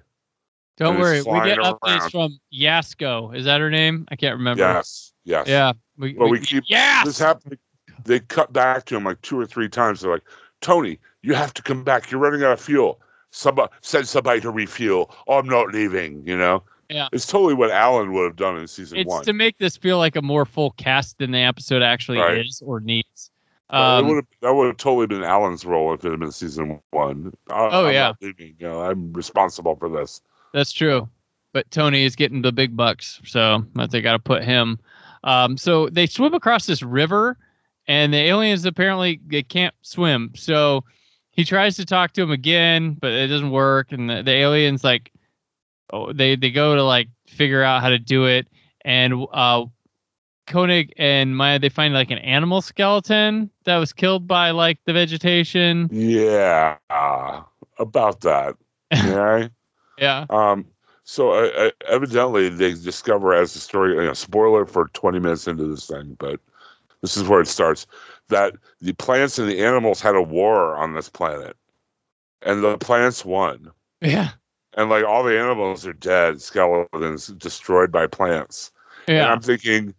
Don't 0.78 1.00
worry, 1.00 1.22
we 1.22 1.40
get 1.42 1.58
updates 1.60 2.00
around. 2.00 2.12
from 2.12 2.40
Yasko. 2.54 3.34
Is 3.34 3.46
that 3.46 3.62
her 3.62 3.70
name? 3.70 4.06
I 4.12 4.18
can't 4.18 4.38
remember. 4.38 4.62
Yes, 4.62 5.14
yes. 5.24 5.48
Yeah. 5.48 5.72
We, 5.98 6.14
But 6.14 6.28
we 6.28 6.40
keep- 6.40 6.66
yes. 6.68 7.06
This 7.06 7.20
happened. 7.20 7.58
They 8.04 8.20
cut 8.20 8.52
back 8.52 8.84
to 8.86 8.98
him 8.98 9.06
like 9.06 9.22
two 9.22 9.40
or 9.40 9.46
three 9.46 9.70
times. 9.70 10.02
They're 10.02 10.12
like, 10.12 10.26
Tony, 10.60 11.00
you 11.22 11.34
have 11.34 11.54
to 11.54 11.62
come 11.62 11.84
back. 11.86 12.12
You're 12.12 12.20
running 12.20 12.44
out 12.44 12.52
of 12.52 12.60
fuel. 12.62 13.00
Somebody 13.32 13.72
send 13.82 14.08
somebody 14.08 14.42
to 14.42 14.52
refuel. 14.52 15.16
Oh, 15.28 15.38
I'm 15.40 15.48
not 15.48 15.74
leaving. 15.74 16.28
You 16.28 16.38
know. 16.38 16.62
Yeah. 16.90 17.08
It's 17.12 17.26
totally 17.26 17.54
what 17.54 17.72
Alan 17.72 18.14
would 18.14 18.26
have 18.26 18.36
done 18.36 18.58
in 18.58 18.68
season 18.68 19.00
it's 19.00 19.10
one. 19.10 19.24
to 19.26 19.34
make 19.34 19.58
this 19.58 19.76
feel 19.76 19.98
like 19.98 20.16
a 20.16 20.22
more 20.22 20.46
full 20.46 20.72
cast 20.72 21.18
than 21.18 21.32
the 21.32 21.40
episode 21.40 21.82
actually 21.82 22.20
Right. 22.20 22.46
is 22.46 22.62
or 22.66 22.80
needs. 22.80 23.32
Um, 23.72 24.08
would 24.08 24.16
have, 24.18 24.26
that 24.42 24.54
would 24.54 24.68
have 24.68 24.78
totally 24.78 25.08
been 25.08 25.24
Alan's 25.24 25.66
role 25.66 25.94
if 25.94 26.06
it 26.06 26.12
had 26.12 26.20
been 26.20 26.32
season 26.32 26.80
one. 26.92 27.34
I, 27.50 27.70
Oh, 27.72 27.88
I'm 27.88 27.94
yeah. 27.94 28.14
You 28.22 28.54
know, 28.60 28.82
I'm 28.82 29.12
responsible 29.14 29.76
for 29.76 29.90
this. 29.90 30.22
That's 30.54 30.72
true. 30.72 31.10
But 31.52 31.70
Tony 31.72 32.04
is 32.04 32.16
getting 32.16 32.42
the 32.42 32.52
big 32.52 32.76
bucks, 32.76 33.20
so 33.26 33.66
think 33.90 34.04
got 34.04 34.12
to 34.12 34.20
put 34.20 34.44
him. 34.44 34.78
Um, 35.24 35.58
so 35.58 35.90
they 35.90 36.06
swim 36.06 36.34
across 36.34 36.68
this 36.68 36.84
river, 36.84 37.38
and 37.88 38.14
the 38.14 38.18
aliens 38.18 38.66
apparently 38.66 39.20
they 39.26 39.42
can't 39.42 39.74
swim. 39.82 40.32
So 40.36 40.84
he 41.32 41.44
tries 41.44 41.76
to 41.78 41.86
talk 41.86 42.12
to 42.14 42.22
him 42.22 42.32
again, 42.32 42.94
but 42.94 43.12
it 43.12 43.28
doesn't 43.28 43.52
work. 43.52 43.92
And 43.92 44.10
the, 44.10 44.22
the 44.22 44.32
aliens 44.32 44.84
like, 44.84 45.12
they 46.14 46.36
they 46.36 46.52
go 46.52 46.76
to 46.76 46.84
like 46.84 47.10
figure 47.28 47.64
out 47.64 47.82
how 47.82 47.90
to 47.90 48.00
do 48.00 48.26
it, 48.26 48.48
and 48.84 49.28
uh, 49.34 49.66
Koenig 50.48 50.94
and 50.98 51.36
Maya 51.36 51.60
they 51.60 51.70
find 51.70 51.94
like 51.94 52.12
an 52.12 52.20
animal 52.20 52.62
skeleton 52.62 53.50
that 53.66 53.78
was 53.78 53.94
killed 53.94 54.28
by 54.28 54.52
like 54.52 54.80
the 54.86 54.94
vegetation. 54.94 55.90
Yeah, 55.92 56.78
about 57.80 58.22
that. 58.22 58.56
Yeah. 58.94 59.48
Yeah. 59.98 60.26
Um, 60.30 60.66
so 61.06 61.32
uh, 61.32 61.50
uh, 61.56 61.70
evidently 61.88 62.50
they 62.50 62.74
discover 62.74 63.34
as 63.34 63.54
the 63.54 63.60
story, 63.60 63.96
you 63.96 64.04
know, 64.04 64.14
spoiler 64.14 64.66
for 64.66 64.90
20 64.90 65.20
minutes 65.20 65.48
into 65.48 65.66
this 65.66 65.88
thing, 65.88 66.16
but 66.20 66.40
this 67.02 67.16
is 67.16 67.24
where 67.24 67.42
it 67.42 67.48
starts, 67.48 67.88
that 68.30 68.56
the 68.82 68.94
plants 68.94 69.38
and 69.40 69.50
the 69.50 69.64
animals 69.64 70.02
had 70.02 70.16
a 70.16 70.22
war 70.22 70.76
on 70.76 70.94
this 70.94 71.10
planet. 71.10 71.56
And 72.42 72.64
the 72.64 72.78
plants 72.78 73.24
won. 73.24 73.72
Yeah. 74.02 74.32
And 74.76 74.90
like 74.90 75.06
all 75.06 75.24
the 75.24 75.40
animals 75.40 75.86
are 75.88 75.94
dead, 75.94 76.42
skeletons 76.42 77.28
destroyed 77.28 77.92
by 77.92 78.08
plants. 78.08 78.72
And 79.08 79.18
Yeah. 79.18 79.32
I'm 79.32 79.42
thinking, 79.42 79.94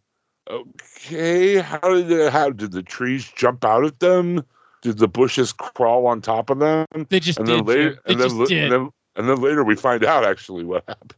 okay, 0.49 1.57
how 1.57 1.79
did 1.81 2.09
the, 2.09 2.31
how 2.31 2.51
did 2.51 2.73
the 2.73 2.83
trees 2.83 3.31
jump 3.35 3.65
out 3.65 3.85
at 3.85 4.01
them? 4.01 4.45
Did 4.83 4.99
the 4.99 5.09
bushes 5.09 5.53
crawl 5.53 6.07
on 6.07 6.21
top 6.21 6.51
of 6.51 6.59
them? 6.59 6.87
They 7.09 7.21
just 7.21 7.39
and 7.39 7.49
did. 7.49 7.57
then 7.57 7.65
later, 7.65 7.99
They 8.05 8.13
and 8.13 8.21
just 8.23 8.37
li- 8.37 8.47
did. 8.49 8.63
and 8.65 8.73
then 8.73 8.91
and 9.17 9.29
then 9.29 9.41
later 9.41 9.65
we 9.65 9.75
find 9.75 10.05
out 10.05 10.25
actually 10.25 10.65
what 10.65 10.85
happened 10.87 11.15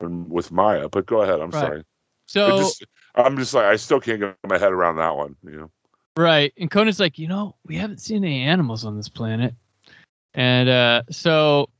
And 0.00 0.28
with 0.30 0.50
Maya. 0.50 0.88
But 0.88 1.06
go 1.06 1.22
ahead. 1.22 1.40
I'm 1.40 1.50
Right. 1.52 1.60
sorry. 1.60 1.84
So 2.26 2.58
just, 2.58 2.84
I'm 3.14 3.36
just 3.38 3.54
like 3.54 3.66
I 3.66 3.76
still 3.76 4.00
can't 4.00 4.20
get 4.20 4.36
my 4.46 4.58
head 4.58 4.72
around 4.72 4.96
that 4.96 5.16
one. 5.16 5.36
You 5.44 5.50
know. 5.52 5.70
Right. 6.16 6.52
And 6.58 6.70
Koenig's 6.70 6.98
like, 6.98 7.18
you 7.18 7.28
know, 7.28 7.54
we 7.64 7.76
haven't 7.76 8.00
seen 8.00 8.24
any 8.24 8.42
animals 8.42 8.84
on 8.84 8.96
this 8.96 9.08
planet. 9.08 9.54
And 10.34 10.68
uh, 10.68 11.02
so 11.10 11.70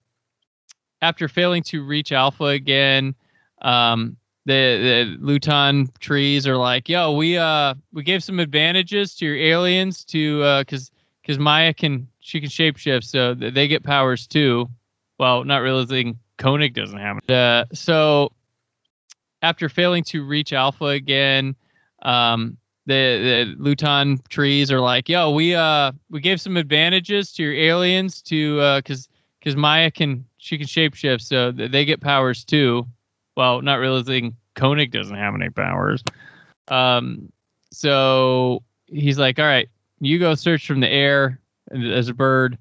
after 1.02 1.28
failing 1.28 1.62
to 1.64 1.84
reach 1.84 2.12
Alpha 2.12 2.44
again, 2.44 3.14
um, 3.62 4.16
the 4.46 5.14
the 5.18 5.24
Luton 5.24 5.90
trees 5.98 6.46
are 6.46 6.56
like, 6.56 6.88
yo, 6.88 7.12
we 7.12 7.36
uh 7.36 7.74
we 7.92 8.02
gave 8.02 8.22
some 8.22 8.38
advantages 8.38 9.14
to 9.16 9.26
your 9.26 9.36
aliens 9.36 10.04
to 10.06 10.42
uh 10.42 10.64
cause 10.64 10.90
because 11.20 11.38
Maya 11.38 11.74
can 11.74 12.08
she 12.20 12.40
can 12.40 12.48
shapeshift, 12.48 13.04
so 13.04 13.34
th- 13.34 13.52
they 13.52 13.68
get 13.68 13.82
powers 13.82 14.26
too. 14.26 14.68
Well, 15.18 15.44
not 15.44 15.58
realizing 15.58 16.18
Koenig 16.38 16.74
doesn't 16.74 16.98
have 16.98 17.18
it. 17.18 17.30
Uh, 17.30 17.64
so 17.72 18.32
after 19.42 19.68
failing 19.68 20.04
to 20.04 20.24
reach 20.24 20.52
Alpha 20.52 20.86
again, 20.86 21.56
um, 22.02 22.56
the 22.86 22.94
the 23.48 23.54
Luton 23.58 24.20
trees 24.28 24.70
are 24.70 24.80
like, 24.80 25.08
yo, 25.08 25.32
we 25.32 25.56
uh 25.56 25.90
we 26.08 26.20
gave 26.20 26.40
some 26.40 26.56
advantages 26.56 27.32
to 27.32 27.42
your 27.42 27.54
aliens 27.54 28.22
to 28.22 28.60
uh 28.60 28.80
cause 28.82 29.08
because 29.40 29.56
Maya 29.56 29.90
can 29.90 30.24
she 30.46 30.58
can 30.58 30.66
shapeshift, 30.68 31.22
so 31.22 31.50
th- 31.50 31.72
they 31.72 31.84
get 31.84 32.00
powers 32.00 32.44
too. 32.44 32.86
Well, 33.36 33.62
not 33.62 33.80
realizing 33.80 34.36
Koenig 34.54 34.92
doesn't 34.92 35.16
have 35.16 35.34
any 35.34 35.50
powers. 35.50 36.04
Um, 36.68 37.32
so 37.72 38.62
he's 38.86 39.18
like, 39.18 39.40
all 39.40 39.44
right, 39.44 39.68
you 39.98 40.20
go 40.20 40.36
search 40.36 40.64
from 40.64 40.78
the 40.78 40.88
air 40.88 41.40
as 41.72 42.08
a 42.08 42.14
bird, 42.14 42.58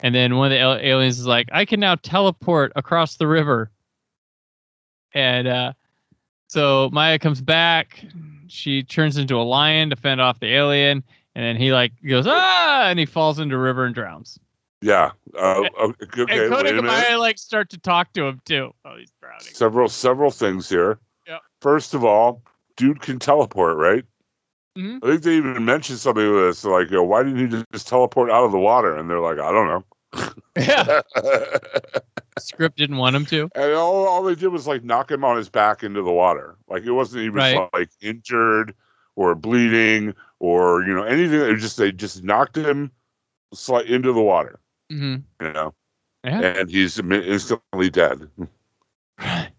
and 0.00 0.12
then 0.12 0.36
one 0.36 0.46
of 0.46 0.50
the 0.50 0.58
al- 0.58 0.78
aliens 0.78 1.20
is 1.20 1.26
like, 1.26 1.48
I 1.52 1.64
can 1.64 1.78
now 1.78 1.94
teleport 1.94 2.72
across 2.74 3.16
the 3.16 3.28
river. 3.28 3.70
And 5.14 5.46
uh, 5.46 5.72
so 6.48 6.90
Maya 6.92 7.20
comes 7.20 7.40
back. 7.40 8.04
She 8.48 8.82
turns 8.82 9.16
into 9.16 9.36
a 9.36 9.42
lion 9.42 9.90
to 9.90 9.96
fend 9.96 10.20
off 10.20 10.40
the 10.40 10.52
alien, 10.52 11.04
and 11.36 11.44
then 11.44 11.56
he 11.56 11.72
like 11.72 11.92
goes 12.04 12.26
ah, 12.26 12.88
and 12.88 12.98
he 12.98 13.06
falls 13.06 13.38
into 13.38 13.56
river 13.56 13.84
and 13.84 13.94
drowns. 13.94 14.40
Yeah. 14.80 15.10
Uh, 15.36 15.64
okay. 15.80 16.20
and 16.20 16.28
wait 16.28 16.50
Koenig 16.50 16.50
a 16.50 16.56
and 16.56 16.76
minute. 16.76 16.82
Maya 16.84 17.18
like 17.18 17.38
start 17.38 17.70
to 17.70 17.78
talk 17.78 18.12
to 18.12 18.26
him 18.26 18.40
too. 18.44 18.72
Oh, 18.84 18.96
he's 18.96 19.10
drowning. 19.20 19.40
Several 19.52 19.88
several 19.88 20.30
things 20.30 20.68
here. 20.68 20.98
Yep. 21.26 21.40
First 21.60 21.94
of 21.94 22.04
all, 22.04 22.42
dude 22.76 23.00
can 23.00 23.18
teleport, 23.18 23.76
right? 23.76 24.04
Mhm. 24.76 24.98
I 25.02 25.06
think 25.08 25.22
they 25.22 25.36
even 25.36 25.64
mentioned 25.64 25.98
something 25.98 26.24
with 26.32 26.44
this, 26.44 26.64
like, 26.64 26.90
you 26.90 26.96
know, 26.98 27.02
why 27.02 27.24
didn't 27.24 27.38
he 27.38 27.46
just, 27.48 27.64
just 27.72 27.88
teleport 27.88 28.30
out 28.30 28.44
of 28.44 28.52
the 28.52 28.58
water? 28.60 28.96
And 28.96 29.10
they're 29.10 29.18
like, 29.18 29.38
I 29.40 29.50
don't 29.50 29.66
know. 29.66 29.84
Yeah, 30.56 31.00
script 32.38 32.78
didn't 32.78 32.96
want 32.96 33.16
him 33.16 33.26
to. 33.26 33.50
And 33.54 33.72
all, 33.74 34.06
all 34.06 34.22
they 34.22 34.34
did 34.36 34.48
was 34.48 34.66
like 34.66 34.84
knock 34.84 35.10
him 35.10 35.24
on 35.24 35.36
his 35.36 35.48
back 35.48 35.82
into 35.82 36.02
the 36.02 36.12
water. 36.12 36.56
Like 36.68 36.84
it 36.84 36.92
wasn't 36.92 37.22
even 37.24 37.34
Right. 37.34 37.68
like 37.72 37.90
injured 38.00 38.74
or 39.16 39.34
bleeding 39.34 40.14
or 40.38 40.82
you 40.84 40.94
know 40.94 41.02
anything. 41.02 41.40
It 41.40 41.52
was 41.52 41.62
just 41.62 41.76
they 41.76 41.90
just 41.92 42.22
knocked 42.22 42.56
him 42.56 42.90
slight 43.52 43.86
into 43.86 44.12
the 44.12 44.22
water. 44.22 44.60
Hmm 44.90 45.16
You 45.40 45.52
know, 45.52 45.74
Yeah. 46.24 46.40
and 46.40 46.70
he's 46.70 46.98
instantly 46.98 47.90
dead. 47.90 48.28
Right. 49.18 49.50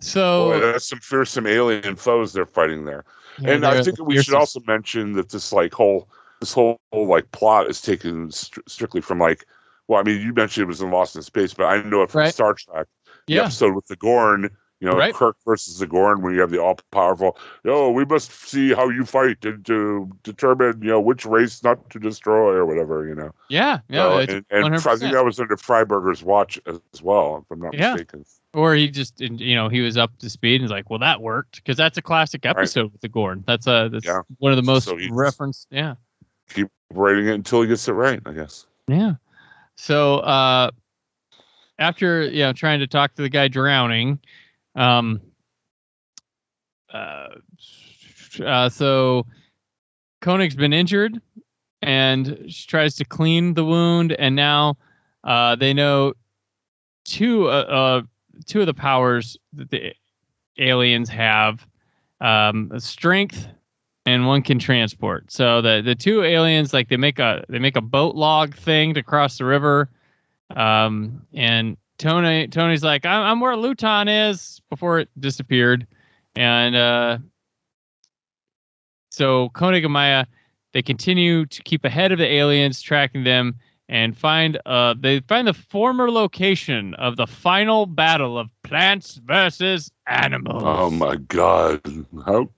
So 0.00 0.50
Boy, 0.50 0.60
that's 0.60 0.88
some 0.88 1.00
fearsome 1.00 1.46
alien 1.46 1.96
foes 1.96 2.32
they're 2.32 2.46
fighting 2.46 2.84
there. 2.84 3.04
yeah, 3.38 3.52
and 3.54 3.64
I 3.66 3.82
think 3.82 3.98
we 3.98 4.22
should 4.22 4.34
also 4.34 4.60
mention 4.66 5.12
that 5.14 5.30
this 5.30 5.52
like 5.52 5.72
whole 5.72 6.08
this 6.40 6.52
whole, 6.52 6.78
like 6.92 7.30
plot 7.32 7.68
is 7.68 7.80
taken 7.80 8.30
str- 8.30 8.60
strictly 8.66 9.00
from 9.00 9.18
like. 9.18 9.46
Well, 9.88 10.00
I 10.00 10.02
mean, 10.02 10.20
you 10.20 10.32
mentioned 10.32 10.64
it 10.64 10.66
was 10.66 10.82
in 10.82 10.90
Lost 10.90 11.14
in 11.14 11.22
Space, 11.22 11.54
but 11.54 11.66
I 11.66 11.80
know 11.82 12.02
it 12.02 12.10
from 12.10 12.22
Right. 12.22 12.34
Star 12.34 12.54
Trek. 12.54 12.88
the 13.28 13.34
yeah, 13.34 13.42
episode 13.42 13.74
with 13.74 13.86
the 13.86 13.94
Gorn, 13.96 14.50
you 14.80 14.88
know, 14.88 14.96
Right. 14.96 15.14
Kirk 15.14 15.36
versus 15.46 15.78
the 15.78 15.86
Gorn, 15.86 16.20
when 16.22 16.34
you 16.34 16.40
have 16.40 16.50
the 16.50 16.62
all 16.62 16.78
powerful, 16.90 17.38
oh, 17.64 17.90
we 17.90 18.04
must 18.04 18.30
see 18.30 18.74
how 18.74 18.88
you 18.90 19.04
fight 19.04 19.40
to, 19.40 19.56
to 19.58 20.10
determine, 20.22 20.82
you 20.82 20.88
know, 20.88 21.00
which 21.00 21.24
race 21.24 21.62
not 21.62 21.88
to 21.90 21.98
destroy 21.98 22.52
or 22.52 22.66
whatever, 22.66 23.08
you 23.08 23.14
know. 23.14 23.32
yeah, 23.48 23.78
yeah. 23.88 24.18
It's 24.18 24.32
and 24.32 24.44
and 24.50 24.74
I 24.74 24.78
think 24.96 25.12
that 25.12 25.24
was 25.24 25.40
under 25.40 25.56
Freiberger's 25.56 26.22
watch 26.22 26.60
as 26.66 27.02
well, 27.02 27.38
if 27.38 27.50
I'm 27.50 27.60
not 27.60 27.72
Yeah. 27.74 27.94
mistaken. 27.94 28.24
or 28.54 28.74
he 28.74 28.88
just 28.88 29.20
you 29.20 29.54
know 29.54 29.68
he 29.68 29.80
was 29.80 29.96
up 29.96 30.16
to 30.18 30.28
speed 30.30 30.56
and 30.56 30.62
was 30.62 30.70
like, 30.70 30.90
well, 30.90 30.98
that 31.00 31.20
worked 31.20 31.56
because 31.56 31.76
that's 31.76 31.96
a 31.98 32.02
classic 32.02 32.44
episode 32.46 32.92
with 32.92 33.00
the 33.00 33.08
Gorn. 33.08 33.44
That's 33.46 33.66
a 33.66 33.88
that's 33.90 34.04
Yeah. 34.06 34.22
one 34.38 34.52
of 34.52 34.56
the 34.56 34.62
most 34.62 34.84
So 34.84 34.98
referenced. 35.10 35.68
Yeah, 35.70 35.94
Keep 36.50 36.68
writing 36.92 37.26
it 37.28 37.34
until 37.34 37.62
he 37.62 37.68
gets 37.68 37.88
it 37.88 37.92
right, 37.92 38.20
I 38.26 38.32
guess. 38.32 38.66
yeah. 38.88 39.14
So 39.76 40.18
uh, 40.18 40.70
after 41.78 42.24
you 42.24 42.44
know 42.44 42.52
trying 42.52 42.80
to 42.80 42.86
talk 42.86 43.14
to 43.14 43.22
the 43.22 43.28
guy 43.28 43.48
drowning, 43.48 44.18
um, 44.76 45.20
uh, 46.92 47.28
uh 48.44 48.68
so 48.68 49.26
Koenig's 50.22 50.54
been 50.54 50.72
injured 50.72 51.20
and 51.82 52.44
she 52.48 52.66
tries 52.66 52.96
to 52.96 53.04
clean 53.04 53.54
the 53.54 53.64
wound. 53.64 54.12
And 54.12 54.34
now 54.34 54.76
uh, 55.24 55.56
they 55.56 55.72
know 55.72 56.14
two 57.04 57.48
uh, 57.48 57.50
uh, 57.50 58.02
two 58.44 58.60
of 58.60 58.66
the 58.66 58.74
powers 58.74 59.36
that 59.54 59.70
the 59.70 59.94
aliens 60.58 61.08
have 61.08 61.66
um, 62.20 62.72
strength 62.78 63.46
and 64.04 64.26
one 64.26 64.42
can 64.42 64.58
transport. 64.58 65.30
So 65.30 65.60
the 65.62 65.82
the 65.84 65.94
two 65.94 66.22
aliens 66.22 66.72
like 66.72 66.88
they 66.88 66.96
make 66.96 67.18
a 67.18 67.44
they 67.48 67.58
make 67.58 67.76
a 67.76 67.80
boat 67.80 68.14
log 68.14 68.54
thing 68.54 68.94
to 68.94 69.02
cross 69.02 69.38
the 69.38 69.44
river, 69.44 69.88
um, 70.54 71.22
and 71.34 71.76
Tony 71.98 72.46
Tony's 72.48 72.84
like 72.84 73.06
I'm, 73.06 73.22
I'm 73.22 73.40
where 73.40 73.56
Luton 73.56 74.08
is 74.08 74.60
before 74.70 74.98
it 74.98 75.08
disappeared, 75.18 75.86
and 76.34 76.76
uh, 76.76 77.18
so 79.10 79.48
Koenig 79.50 79.84
and 79.84 79.92
Maya 79.92 80.26
they 80.72 80.82
continue 80.82 81.46
to 81.46 81.62
keep 81.62 81.84
ahead 81.84 82.12
of 82.12 82.18
the 82.18 82.26
aliens, 82.26 82.82
tracking 82.82 83.24
them, 83.24 83.54
and 83.88 84.16
find 84.16 84.58
uh 84.66 84.94
they 84.98 85.20
find 85.20 85.48
the 85.48 85.54
former 85.54 86.10
location 86.10 86.92
of 86.94 87.16
the 87.16 87.26
final 87.26 87.86
battle 87.86 88.38
of 88.38 88.48
plants 88.62 89.20
versus 89.24 89.90
animals. 90.06 90.62
Oh 90.64 90.90
my 90.90 91.16
god! 91.16 91.80
How 92.26 92.50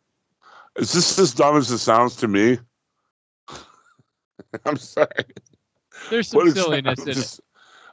is 0.76 0.92
this 0.92 1.18
as 1.18 1.32
dumb 1.34 1.56
as 1.56 1.70
it 1.70 1.78
sounds 1.78 2.16
to 2.16 2.28
me? 2.28 2.58
I'm 4.64 4.76
sorry. 4.76 5.08
There's 6.10 6.28
some 6.28 6.44
What 6.44 6.54
silliness 6.54 7.00
in 7.00 7.12
just- 7.14 7.40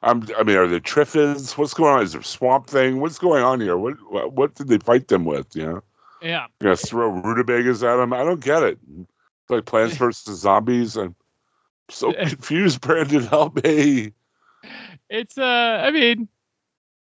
I'm, 0.06 0.24
I 0.38 0.44
mean, 0.44 0.56
are 0.56 0.68
there 0.68 0.80
triffids? 0.80 1.58
What's 1.58 1.74
going 1.74 1.96
on? 1.96 2.04
Is 2.04 2.14
there 2.14 2.22
swamp 2.22 2.68
thing? 2.68 3.02
What's 3.02 3.18
going 3.18 3.44
on 3.44 3.60
here? 3.60 3.76
What, 3.76 3.96
what 4.10 4.34
what 4.34 4.54
did 4.54 4.68
they 4.68 4.78
fight 4.78 5.08
them 5.08 5.26
with? 5.26 5.56
You 5.56 5.66
know. 5.66 5.84
Yeah. 6.22 6.48
you 6.62 6.68
know, 6.68 6.76
throw 6.76 7.10
rutabagas 7.10 7.84
at 7.84 7.98
them. 7.98 8.14
I 8.14 8.24
don't 8.24 8.40
get 8.40 8.64
it. 8.64 8.80
It's 9.00 9.50
like 9.50 9.66
Plants 9.66 9.98
vs 9.98 10.40
Zombies. 10.40 10.96
I'm 10.96 11.16
so 11.90 12.14
confused. 12.14 12.82
Brandon, 12.82 13.24
help 13.24 13.64
me. 13.64 14.14
It's 15.10 15.38
uh 15.38 15.82
I 15.84 15.92
mean 15.92 16.28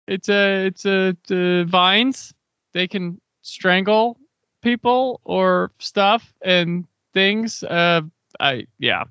it's 0.07 0.29
uh 0.29 0.65
it's 0.67 0.87
uh, 0.87 1.13
uh 1.31 1.65
vines. 1.65 2.35
They 2.73 2.89
can 2.89 3.21
strangle 3.43 4.19
people 4.63 5.21
or 5.25 5.71
stuff 5.79 6.33
and 6.43 6.87
things. 7.13 7.63
Uh 7.63 8.03
I 8.41 8.67
yeah. 8.79 9.05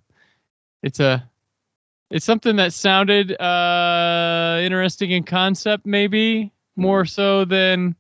It's 0.82 1.00
a 1.00 1.28
it's 2.14 2.26
something 2.26 2.56
that 2.58 2.72
sounded 2.74 3.32
uh 3.42 4.60
interesting 4.62 5.10
in 5.12 5.24
concept 5.24 5.86
maybe 5.86 6.52
more 6.76 7.06
so 7.06 7.44
than 7.44 7.96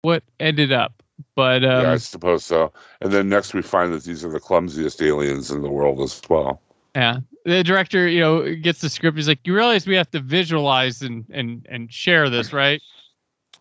what 0.00 0.22
ended 0.40 0.72
up. 0.72 1.02
But 1.36 1.62
um 1.62 1.82
yeah, 1.82 1.92
I 1.92 1.96
suppose 1.98 2.42
so. 2.44 2.72
And 3.02 3.12
then 3.12 3.28
next 3.28 3.52
we 3.52 3.60
find 3.60 3.92
that 3.92 4.04
these 4.04 4.24
are 4.24 4.30
the 4.30 4.40
clumsiest 4.40 5.02
aliens 5.02 5.50
in 5.50 5.60
the 5.60 5.70
world 5.70 6.00
as 6.00 6.20
well. 6.28 6.62
Yeah. 6.96 7.18
The 7.44 7.62
director, 7.62 8.08
you 8.08 8.20
know, 8.20 8.54
gets 8.54 8.80
the 8.80 8.88
script. 8.88 9.16
He's 9.16 9.28
like, 9.28 9.40
"You 9.44 9.54
realize 9.54 9.86
we 9.86 9.96
have 9.96 10.10
to 10.12 10.20
visualize 10.20 11.02
and 11.02 11.26
and 11.30 11.66
and 11.68 11.92
share 11.92 12.30
this, 12.30 12.52
right?" 12.52 12.80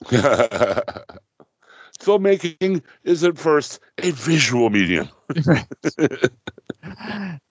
Filmmaking 2.00 2.84
is 3.04 3.24
at 3.24 3.38
first 3.40 3.80
a 3.98 4.12
visual 4.12 4.70
medium. 4.70 5.10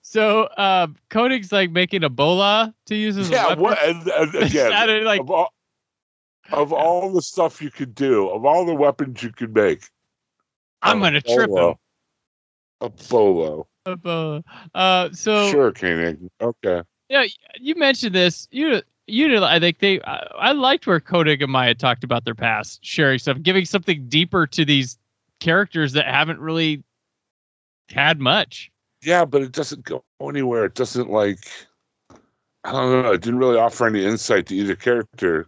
so, 0.02 0.42
uh, 0.42 0.88
Koenig's 1.10 1.52
like 1.52 1.70
making 1.70 2.02
Ebola 2.02 2.74
to 2.86 2.94
use 2.94 3.16
as 3.16 3.28
a 3.30 3.32
yeah, 3.32 3.48
weapon. 3.48 3.62
what? 3.62 3.82
And, 3.82 4.08
and 4.08 4.34
again, 4.42 4.70
Sounded 4.70 5.04
like 5.04 5.20
of 5.20 5.30
all, 5.30 5.52
of 6.52 6.72
all 6.72 7.12
the 7.12 7.22
stuff 7.22 7.60
you 7.62 7.70
could 7.70 7.94
do, 7.94 8.28
of 8.28 8.44
all 8.44 8.66
the 8.66 8.74
weapons 8.74 9.22
you 9.22 9.32
could 9.32 9.54
make, 9.54 9.84
I'm 10.82 10.98
a 11.02 11.06
gonna 11.06 11.20
trip 11.20 11.50
him. 11.50 11.56
A 11.56 11.56
bolo- 11.56 11.78
A 12.80 12.88
bolo. 12.90 13.66
Ebola. 13.86 14.42
Uh, 14.74 15.10
so 15.12 15.50
sure, 15.50 15.72
Koenig. 15.72 16.18
Okay. 16.40 16.82
yeah, 17.08 17.24
you 17.58 17.74
mentioned 17.74 18.14
this. 18.14 18.48
You 18.50 18.82
you 19.06 19.28
did. 19.28 19.42
I 19.42 19.58
think 19.58 19.78
they. 19.78 20.00
I, 20.02 20.26
I 20.38 20.52
liked 20.52 20.86
where 20.86 21.00
Koenig 21.00 21.42
and 21.42 21.50
Maya 21.50 21.74
talked 21.74 22.04
about 22.04 22.24
their 22.24 22.34
past, 22.34 22.84
sharing 22.84 23.18
stuff, 23.18 23.38
giving 23.42 23.64
something 23.64 24.08
deeper 24.08 24.46
to 24.48 24.64
these 24.64 24.98
characters 25.40 25.92
that 25.94 26.06
haven't 26.06 26.40
really 26.40 26.82
had 27.88 28.20
much. 28.20 28.70
Yeah, 29.02 29.24
but 29.24 29.42
it 29.42 29.52
doesn't 29.52 29.84
go 29.84 30.04
anywhere. 30.20 30.64
It 30.66 30.74
doesn't 30.74 31.10
like 31.10 31.38
I 32.64 32.72
don't 32.72 33.02
know. 33.02 33.12
It 33.12 33.22
didn't 33.22 33.38
really 33.38 33.56
offer 33.58 33.86
any 33.86 34.04
insight 34.04 34.46
to 34.46 34.54
either 34.56 34.76
character. 34.76 35.46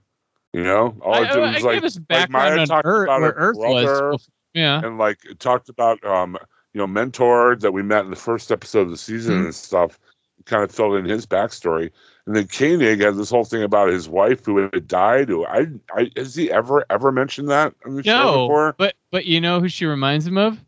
You 0.54 0.64
know, 0.64 0.94
all 1.02 1.14
I, 1.14 1.22
it 1.22 1.28
did 1.32 1.38
I, 1.38 1.50
I 1.50 1.54
was 1.54 1.62
like, 1.64 1.74
gave 1.76 1.84
us 1.84 1.96
like 1.96 2.08
background 2.08 2.54
Maya 2.56 2.60
on 2.60 2.66
talked 2.68 2.86
Earth, 2.86 3.04
about 3.04 3.20
where 3.20 3.32
her 3.32 3.36
Earth 3.38 3.56
brother, 3.58 4.10
was. 4.12 4.28
Yeah. 4.54 4.80
and 4.84 4.98
like 4.98 5.18
it 5.24 5.38
talked 5.40 5.68
about 5.68 6.02
um 6.04 6.36
you 6.74 6.78
know 6.78 6.86
mentor 6.86 7.56
that 7.56 7.72
we 7.72 7.82
met 7.82 8.04
in 8.04 8.10
the 8.10 8.16
first 8.16 8.50
episode 8.52 8.80
of 8.82 8.90
the 8.90 8.96
season 8.98 9.34
Mhm. 9.40 9.44
and 9.46 9.54
stuff. 9.54 9.98
Kind 10.44 10.64
of 10.64 10.72
filled 10.72 10.96
in 10.96 11.04
his 11.04 11.24
backstory, 11.24 11.90
and 12.26 12.34
then 12.34 12.48
Koenig 12.48 13.00
had 13.00 13.14
this 13.14 13.30
whole 13.30 13.44
thing 13.44 13.62
about 13.62 13.90
his 13.90 14.08
wife 14.08 14.44
who 14.44 14.56
had 14.58 14.88
died. 14.88 15.28
Who 15.28 15.46
I, 15.46 15.66
I 15.94 16.10
has 16.16 16.34
he 16.34 16.50
ever 16.50 16.84
ever 16.90 17.12
mentioned 17.12 17.48
that 17.50 17.74
on 17.86 17.94
the 17.94 18.02
show 18.02 18.10
No, 18.10 18.32
before? 18.48 18.74
but 18.76 18.96
but 19.12 19.24
you 19.26 19.40
know 19.40 19.60
who 19.60 19.68
she 19.68 19.86
reminds 19.86 20.26
him 20.26 20.36
of? 20.38 20.58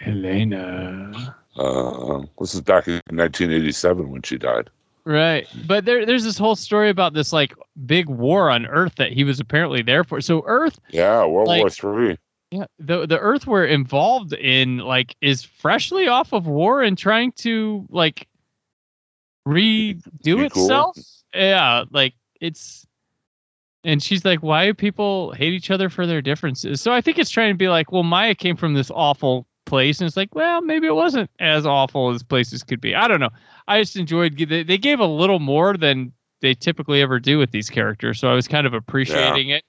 Helena. 0.00 1.34
Uh, 1.58 2.22
this 2.38 2.54
is 2.54 2.60
back 2.60 2.86
in 2.86 2.94
1987 3.10 4.10
when 4.10 4.22
she 4.22 4.36
died. 4.38 4.70
Right. 5.04 5.46
But 5.66 5.84
there 5.84 6.04
there's 6.04 6.24
this 6.24 6.36
whole 6.36 6.56
story 6.56 6.90
about 6.90 7.14
this 7.14 7.32
like 7.32 7.54
big 7.86 8.08
war 8.08 8.50
on 8.50 8.66
Earth 8.66 8.96
that 8.96 9.12
he 9.12 9.22
was 9.24 9.38
apparently 9.40 9.82
there 9.82 10.02
for. 10.04 10.20
So 10.20 10.42
Earth, 10.46 10.78
Yeah, 10.90 11.24
World 11.26 11.48
Like- 11.48 11.60
War 11.60 11.70
Three. 11.70 12.18
yeah, 12.50 12.64
the 12.80 13.06
the 13.06 13.18
Earth 13.18 13.46
we're 13.46 13.66
involved 13.66 14.32
in 14.32 14.78
like 14.78 15.14
is 15.20 15.44
freshly 15.44 16.08
off 16.08 16.32
of 16.32 16.46
war 16.48 16.82
and 16.82 16.98
trying 16.98 17.32
to 17.32 17.86
like 17.88 18.26
redo 19.46 20.02
Be 20.24 20.32
cool. 20.50 20.64
itself. 20.64 20.98
Yeah, 21.34 21.84
like 21.90 22.14
it's 22.40 22.86
and 23.84 24.02
she's 24.02 24.24
like, 24.24 24.40
why 24.42 24.66
do 24.66 24.74
people 24.74 25.30
hate 25.32 25.52
each 25.52 25.70
other 25.70 25.88
for 25.88 26.06
their 26.06 26.20
differences? 26.20 26.80
So 26.80 26.92
I 26.92 27.00
think 27.00 27.18
it's 27.20 27.30
trying 27.30 27.52
to 27.54 27.56
be 27.58 27.68
like, 27.68 27.92
well, 27.92 28.02
Maya 28.02 28.34
came 28.34 28.56
from 28.56 28.74
this 28.74 28.90
awful 28.92 29.46
place, 29.66 30.00
and 30.00 30.06
it's 30.06 30.16
like, 30.16 30.34
well, 30.34 30.62
maybe 30.62 30.86
it 30.86 30.94
wasn't 30.94 31.30
as 31.38 31.66
awful 31.66 32.10
as 32.10 32.22
places 32.22 32.62
could 32.62 32.80
be. 32.80 32.94
I 32.94 33.06
don't 33.06 33.20
know. 33.20 33.30
I 33.68 33.80
just 33.80 33.96
enjoyed 33.96 34.38
they, 34.38 34.62
they 34.62 34.78
gave 34.78 35.00
a 35.00 35.06
little 35.06 35.38
more 35.38 35.76
than 35.76 36.12
they 36.40 36.54
typically 36.54 37.02
ever 37.02 37.20
do 37.20 37.38
with 37.38 37.50
these 37.50 37.68
characters, 37.68 38.18
so 38.18 38.28
I 38.28 38.34
was 38.34 38.48
kind 38.48 38.66
of 38.66 38.72
appreciating 38.72 39.50
it. 39.50 39.64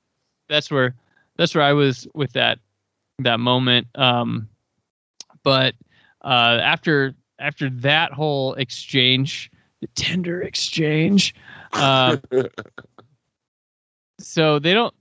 That's 0.48 0.72
where 0.72 0.96
that's 1.38 1.54
where 1.54 1.64
I 1.64 1.74
was 1.74 2.08
with 2.14 2.34
that 2.34 2.60
that 3.20 3.40
moment. 3.40 3.88
Um, 3.96 4.48
but 5.44 5.76
uh, 6.24 6.60
after 6.62 7.14
after 7.40 7.70
that 7.70 8.14
whole 8.14 8.54
exchange, 8.54 9.52
the 9.82 9.88
tender 9.96 10.42
exchange. 10.42 11.36
Um, 11.74 12.22
so 14.20 14.60
they 14.60 14.74
don't 14.74 14.94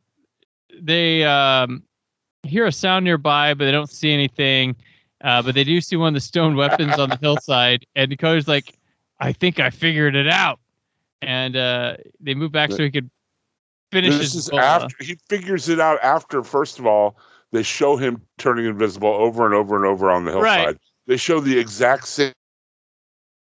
they 0.80 1.24
um 1.24 1.82
hear 2.48 2.66
a 2.66 2.72
sound 2.72 3.04
nearby 3.04 3.54
but 3.54 3.64
they 3.64 3.72
don't 3.72 3.90
see 3.90 4.12
anything. 4.12 4.76
Uh 5.22 5.42
but 5.42 5.54
they 5.54 5.64
do 5.64 5.80
see 5.80 5.96
one 5.96 6.08
of 6.08 6.14
the 6.14 6.20
stone 6.20 6.56
weapons 6.56 6.98
on 6.98 7.08
the 7.08 7.16
hillside 7.20 7.86
and 7.94 8.10
dakota's 8.10 8.48
like 8.48 8.78
i 9.20 9.32
think 9.32 9.60
i 9.60 9.70
figured 9.70 10.14
it 10.14 10.28
out. 10.28 10.60
And 11.22 11.56
uh 11.56 11.96
they 12.20 12.34
move 12.34 12.52
back 12.52 12.70
so 12.70 12.82
he 12.82 12.90
could 12.90 13.10
finish 13.92 14.14
this 14.14 14.34
his 14.34 14.48
is 14.48 14.50
after 14.50 14.96
he 15.02 15.16
figures 15.28 15.68
it 15.68 15.80
out 15.80 15.98
after 16.02 16.42
first 16.42 16.78
of 16.78 16.86
all 16.86 17.16
they 17.52 17.62
show 17.62 17.96
him 17.96 18.20
turning 18.38 18.66
invisible 18.66 19.08
over 19.08 19.46
and 19.46 19.54
over 19.54 19.76
and 19.76 19.84
over 19.84 20.10
on 20.10 20.24
the 20.24 20.32
hillside. 20.32 20.66
Right. 20.66 20.76
they 21.06 21.16
show 21.16 21.40
the 21.40 21.58
exact 21.58 22.06
same, 22.06 22.32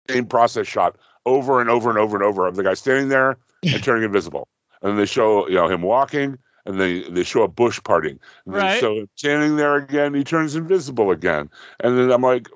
same 0.10 0.26
process 0.26 0.68
shot 0.68 0.98
over 1.26 1.60
and 1.60 1.70
over 1.70 1.90
and 1.90 1.98
over 1.98 2.16
and 2.16 2.24
over 2.24 2.48
of 2.48 2.56
the 2.56 2.64
guy 2.64 2.76
standing 2.76 3.10
there 3.10 3.38
and 3.64 3.84
turning 3.84 4.04
invisible. 4.04 4.48
And 4.82 4.92
then 4.92 4.98
they 4.98 5.06
show 5.06 5.48
you 5.48 5.56
know 5.56 5.68
him 5.68 5.82
walking 5.82 6.38
and 6.66 6.80
they 6.80 7.02
they 7.10 7.24
show 7.24 7.44
a 7.44 7.48
bush 7.48 7.80
parting 7.84 8.20
and 8.46 8.56
Right. 8.56 8.82
him 8.84 9.10
standing 9.16 9.56
there 9.56 9.76
again 9.76 10.14
he 10.14 10.24
turns 10.24 10.56
invisible 10.56 11.12
again 11.12 11.50
and 11.80 11.98
then 11.98 12.12
i'm 12.12 12.22
like 12.22 12.48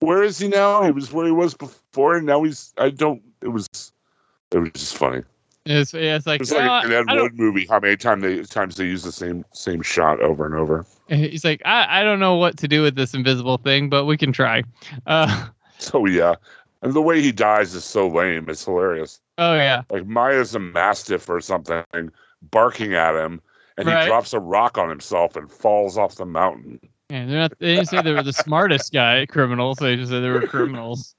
where 0.00 0.22
is 0.22 0.38
he 0.38 0.48
now 0.48 0.82
he 0.82 0.90
was 0.90 1.12
where 1.12 1.26
he 1.26 1.32
was 1.32 1.54
before 1.54 2.16
and 2.16 2.26
now 2.26 2.42
he's 2.42 2.74
i 2.78 2.90
don't 2.90 3.22
it 3.42 3.48
was 3.48 3.66
it 4.50 4.58
was 4.58 4.70
just 4.74 4.96
funny 4.96 5.22
it's, 5.68 5.92
it's 5.94 6.26
like, 6.26 6.40
it's 6.40 6.52
like 6.52 6.62
"Well, 6.64 6.84
an 6.84 6.92
Ed 6.92 7.10
Wood 7.10 7.36
movie. 7.36 7.66
How 7.66 7.80
many 7.80 7.96
time 7.96 8.20
they 8.20 8.42
times 8.44 8.76
they 8.76 8.84
use 8.84 9.02
the 9.02 9.10
same 9.10 9.44
same 9.52 9.82
shot 9.82 10.20
over 10.20 10.46
and 10.46 10.54
over. 10.54 10.86
he's 11.08 11.44
like 11.44 11.60
I, 11.64 12.00
I 12.00 12.04
don't 12.04 12.20
know 12.20 12.36
what 12.36 12.56
to 12.58 12.68
do 12.68 12.82
with 12.82 12.94
this 12.94 13.14
invisible 13.14 13.58
thing 13.58 13.88
but 13.88 14.04
we 14.04 14.16
can 14.16 14.32
try 14.32 14.62
uh 15.06 15.48
So 15.78 16.06
yeah, 16.06 16.34
and 16.82 16.92
the 16.94 17.02
way 17.02 17.20
he 17.20 17.32
dies 17.32 17.74
is 17.74 17.84
so 17.84 18.06
lame. 18.06 18.48
It's 18.48 18.64
hilarious. 18.64 19.20
oh 19.38 19.54
yeah 19.54 19.82
Like 19.90 20.06
Maya's 20.06 20.54
a 20.54 20.60
mastiff 20.60 21.28
or 21.28 21.40
something, 21.40 21.84
barking 22.50 22.94
at 22.94 23.16
him, 23.16 23.40
and 23.78 23.86
Right. 23.86 24.02
he 24.02 24.08
drops 24.08 24.32
a 24.32 24.40
rock 24.40 24.78
on 24.78 24.88
himself 24.88 25.36
and 25.36 25.50
falls 25.50 25.96
off 25.98 26.14
the 26.16 26.26
mountain. 26.26 26.80
Yeah, 27.10 27.26
they're 27.26 27.38
not. 27.38 27.58
They 27.58 27.74
didn't 27.76 27.88
say 27.88 28.02
they 28.02 28.12
were 28.12 28.22
the 28.22 28.32
smartest 28.32 28.92
guy 28.92 29.26
criminals. 29.26 29.78
They 29.78 29.96
just 29.96 30.10
said 30.10 30.22
they 30.22 30.28
were 30.30 30.40
criminals. 30.48 31.14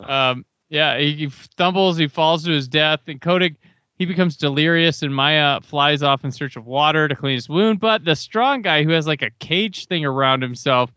Um, 0.00 0.44
yeah, 0.68 0.98
he, 0.98 1.12
he 1.14 1.30
stumbles, 1.30 1.96
he 1.98 2.06
falls 2.08 2.44
to 2.44 2.50
his 2.52 2.68
death, 2.68 3.00
and 3.06 3.20
Kodak 3.20 3.52
he 3.98 4.06
becomes 4.06 4.36
delirious, 4.36 5.02
and 5.02 5.14
Maya 5.14 5.60
flies 5.60 6.02
off 6.02 6.24
in 6.24 6.32
search 6.32 6.56
of 6.56 6.66
water 6.66 7.06
to 7.08 7.14
clean 7.14 7.34
his 7.34 7.48
wound. 7.48 7.78
But 7.78 8.04
the 8.04 8.16
strong 8.16 8.62
guy, 8.62 8.82
who 8.82 8.90
has 8.90 9.06
like 9.06 9.22
a 9.22 9.30
cage 9.38 9.86
thing 9.86 10.04
around 10.04 10.42
himself, 10.42 10.90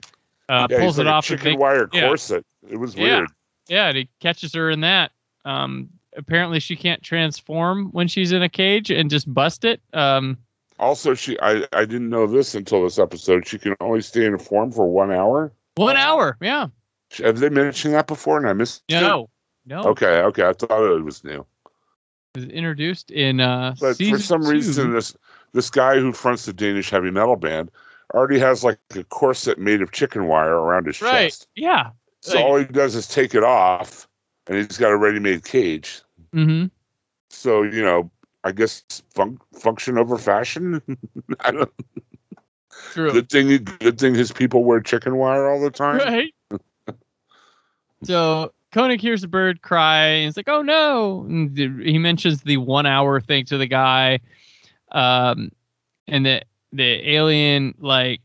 uh, 0.50 0.68
yeah, 0.70 0.80
pulls 0.80 0.98
it 0.98 1.06
like 1.06 1.14
off 1.14 1.30
a 1.30 1.34
and 1.34 1.42
chicken 1.42 1.52
make, 1.54 1.60
wire 1.60 1.90
yeah. 1.94 2.08
corset. 2.08 2.46
It 2.70 2.78
was 2.78 2.96
Yeah. 2.96 3.04
weird. 3.18 3.28
Yeah, 3.68 3.88
and 3.90 3.98
he 3.98 4.10
catches 4.22 4.54
her 4.54 4.70
in 4.72 4.82
that. 4.82 5.12
Um, 5.44 5.90
apparently 6.16 6.60
she 6.60 6.76
can't 6.76 7.02
transform 7.04 7.88
when 7.92 8.08
she's 8.08 8.32
in 8.32 8.42
a 8.44 8.50
cage 8.50 8.90
and 8.92 9.10
just 9.10 9.32
bust 9.32 9.66
it. 9.66 9.82
Um, 9.94 10.38
Also, 10.80 11.14
she 11.14 11.40
I, 11.40 11.66
I 11.72 11.86
didn't 11.86 12.10
know 12.10 12.28
this 12.28 12.54
until 12.56 12.84
this 12.84 13.00
episode. 13.00 13.48
She 13.48 13.58
can 13.58 13.76
only 13.80 14.02
stay 14.02 14.26
in 14.26 14.34
a 14.34 14.40
form 14.40 14.72
for 14.72 14.88
one 14.90 15.12
hour. 15.12 15.52
one 15.76 15.96
hour. 15.98 16.38
Yeah. 16.42 16.68
Have 17.20 17.40
they 17.40 17.50
mentioned 17.50 17.94
that 17.94 18.08
before? 18.08 18.38
And 18.38 18.48
I 18.48 18.54
missed 18.54 18.84
it? 18.90 19.00
No. 19.00 19.30
No. 19.66 19.84
Okay, 19.84 20.06
okay. 20.22 20.44
I 20.44 20.54
thought 20.54 20.96
it 20.96 21.04
was 21.04 21.24
new. 21.24 21.46
It 22.36 22.40
was 22.40 22.46
introduced 22.50 23.10
in 23.12 23.40
uh 23.40 23.76
But 23.80 23.96
season 23.96 24.18
for 24.18 24.22
some 24.22 24.44
two. 24.44 24.50
reason, 24.50 24.92
this 24.92 25.16
this 25.54 25.70
guy 25.70 25.98
who 26.00 26.12
fronts 26.12 26.46
the 26.46 26.54
Danish 26.54 26.90
heavy 26.90 27.10
metal 27.12 27.38
band 27.38 27.72
already 28.14 28.38
has 28.40 28.64
like 28.64 28.78
a 28.96 29.04
corset 29.06 29.58
made 29.58 29.82
of 29.82 29.92
chicken 29.94 30.28
wire 30.28 30.56
around 30.56 30.88
his 30.88 31.02
Right. 31.02 31.26
chest. 31.30 31.48
Yeah. 31.56 31.92
So 32.20 32.36
Like- 32.36 32.46
all 32.46 32.58
he 32.58 32.66
does 32.66 32.96
is 32.96 33.08
take 33.08 33.34
it 33.34 33.44
off, 33.44 34.08
and 34.48 34.58
he's 34.58 34.78
got 34.78 34.92
a 34.92 34.98
ready-made 34.98 35.46
cage. 35.46 36.02
Mm-hmm. 36.34 36.68
So 37.30 37.64
you 37.64 37.82
know, 37.84 38.12
I 38.46 38.52
guess 38.52 38.84
fun- 39.14 39.40
function 39.60 39.98
over 39.98 40.18
fashion. 40.18 40.82
I 41.42 41.52
don't, 41.52 41.72
True. 42.94 43.12
good 43.12 43.30
thing, 43.30 43.64
good 43.80 43.98
thing 44.00 44.14
his 44.14 44.32
people 44.32 44.64
wear 44.64 44.80
chicken 44.80 45.18
wire 45.18 45.50
all 45.50 45.60
the 45.60 45.72
time. 45.72 45.98
Right. 45.98 46.34
so 48.04 48.54
Koenig 48.72 49.02
hears 49.02 49.22
the 49.22 49.28
bird 49.28 49.64
cry 49.64 50.06
and 50.06 50.26
he's 50.26 50.38
like, 50.38 50.48
"Oh 50.48 50.62
no!" 50.62 51.26
And 51.28 51.58
he 51.58 51.98
mentions 51.98 52.44
the 52.44 52.58
one 52.58 52.86
hour 52.86 53.20
thing 53.20 53.46
to 53.46 53.58
the 53.58 53.68
guy, 53.68 54.20
um, 54.92 55.52
and 56.08 56.26
the 56.26 56.44
the 56.72 57.10
alien 57.10 57.74
like 57.80 58.22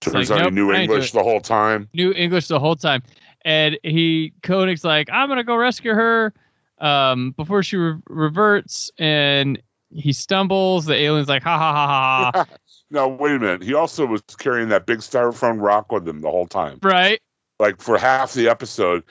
Turns 0.00 0.30
Like, 0.30 0.38
out 0.38 0.44
nope, 0.44 0.52
he 0.52 0.54
knew 0.54 0.72
I 0.72 0.76
ain't 0.78 0.88
do 0.88 0.94
English 0.94 1.12
the 1.12 1.22
whole 1.22 1.40
time. 1.40 1.88
knew 1.92 2.12
English 2.12 2.48
the 2.48 2.58
whole 2.58 2.74
time, 2.74 3.02
and 3.44 3.78
he 3.82 4.32
Koenig's 4.42 4.82
like, 4.82 5.10
"I'm 5.12 5.28
gonna 5.28 5.44
go 5.44 5.54
rescue 5.54 5.92
her," 5.92 6.32
um, 6.80 7.32
before 7.32 7.62
she 7.62 7.76
re- 7.76 7.98
reverts, 8.08 8.90
and 8.98 9.60
he 9.92 10.12
stumbles. 10.12 10.86
The 10.86 10.94
alien's 10.94 11.28
like, 11.28 11.42
"Ha 11.42 11.58
ha 11.58 11.72
ha 11.74 12.30
ha!" 12.34 12.46
no, 12.90 13.08
wait 13.08 13.36
a 13.36 13.38
minute. 13.38 13.62
He 13.62 13.74
also 13.74 14.06
was 14.06 14.22
carrying 14.38 14.68
that 14.70 14.86
big 14.86 14.98
styrofoam 15.00 15.60
rock 15.60 15.92
with 15.92 16.08
him 16.08 16.20
the 16.20 16.30
whole 16.30 16.46
time. 16.46 16.78
right? 16.82 17.20
like 17.60 17.80
for 17.80 17.96
half 17.96 18.32
the 18.32 18.48
episode 18.48 19.04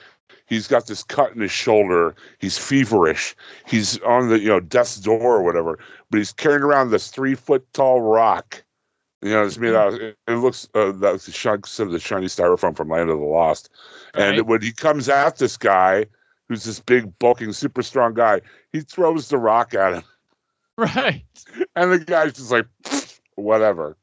he's 0.46 0.66
got 0.66 0.86
this 0.86 1.02
cut 1.02 1.32
in 1.32 1.40
his 1.40 1.52
shoulder 1.52 2.14
he's 2.40 2.58
feverish 2.58 3.34
he's 3.66 3.98
on 4.00 4.28
the 4.28 4.38
you 4.38 4.48
know 4.48 4.60
death's 4.60 4.96
door 4.96 5.36
or 5.36 5.42
whatever 5.42 5.78
but 6.10 6.18
he's 6.18 6.32
carrying 6.32 6.62
around 6.62 6.90
this 6.90 7.08
three 7.08 7.34
foot 7.34 7.64
tall 7.72 8.02
rock 8.02 8.62
you 9.22 9.30
know 9.30 9.44
it's 9.44 9.56
made 9.56 9.74
out 9.74 9.94
it, 9.94 10.18
it 10.26 10.34
looks 10.34 10.68
uh, 10.74 10.92
that's 10.92 11.26
the 11.26 11.82
of 11.82 11.90
the 11.90 12.00
shiny 12.00 12.26
styrofoam 12.26 12.76
from 12.76 12.88
land 12.88 13.08
of 13.08 13.18
the 13.18 13.24
lost 13.24 13.70
and 14.14 14.46
when 14.46 14.60
he 14.60 14.72
comes 14.72 15.08
at 15.08 15.38
this 15.38 15.56
guy 15.56 16.04
who's 16.50 16.64
this 16.64 16.80
big 16.80 17.16
bulking 17.20 17.52
super 17.52 17.80
strong 17.80 18.12
guy 18.12 18.40
he 18.72 18.80
throws 18.80 19.28
the 19.28 19.38
rock 19.38 19.72
at 19.72 19.94
him 19.94 20.02
Right. 20.76 21.22
and 21.76 21.92
the 21.92 22.00
guy's 22.00 22.32
just 22.34 22.50
like 22.50 22.66
whatever 23.36 23.96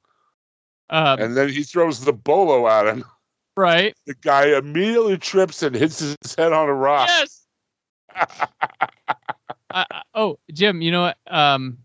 Um, 0.89 1.19
and 1.19 1.36
then 1.36 1.49
he 1.49 1.63
throws 1.63 2.05
the 2.05 2.13
bolo 2.13 2.67
at 2.69 2.88
him 2.88 3.03
right. 3.57 3.93
the 4.05 4.13
guy 4.15 4.57
immediately 4.57 5.17
trips 5.17 5.62
and 5.62 5.75
hits 5.75 5.99
his 5.99 6.15
head 6.38 6.53
on 6.53 6.69
a 6.69 6.73
rock 6.73 7.10
Yes. 7.10 7.43
I- 9.69 10.01
oh, 10.15 10.39
Jim, 10.53 10.81
you 10.81 10.91
know 10.91 11.01
what? 11.01 11.17
Um, 11.27 11.77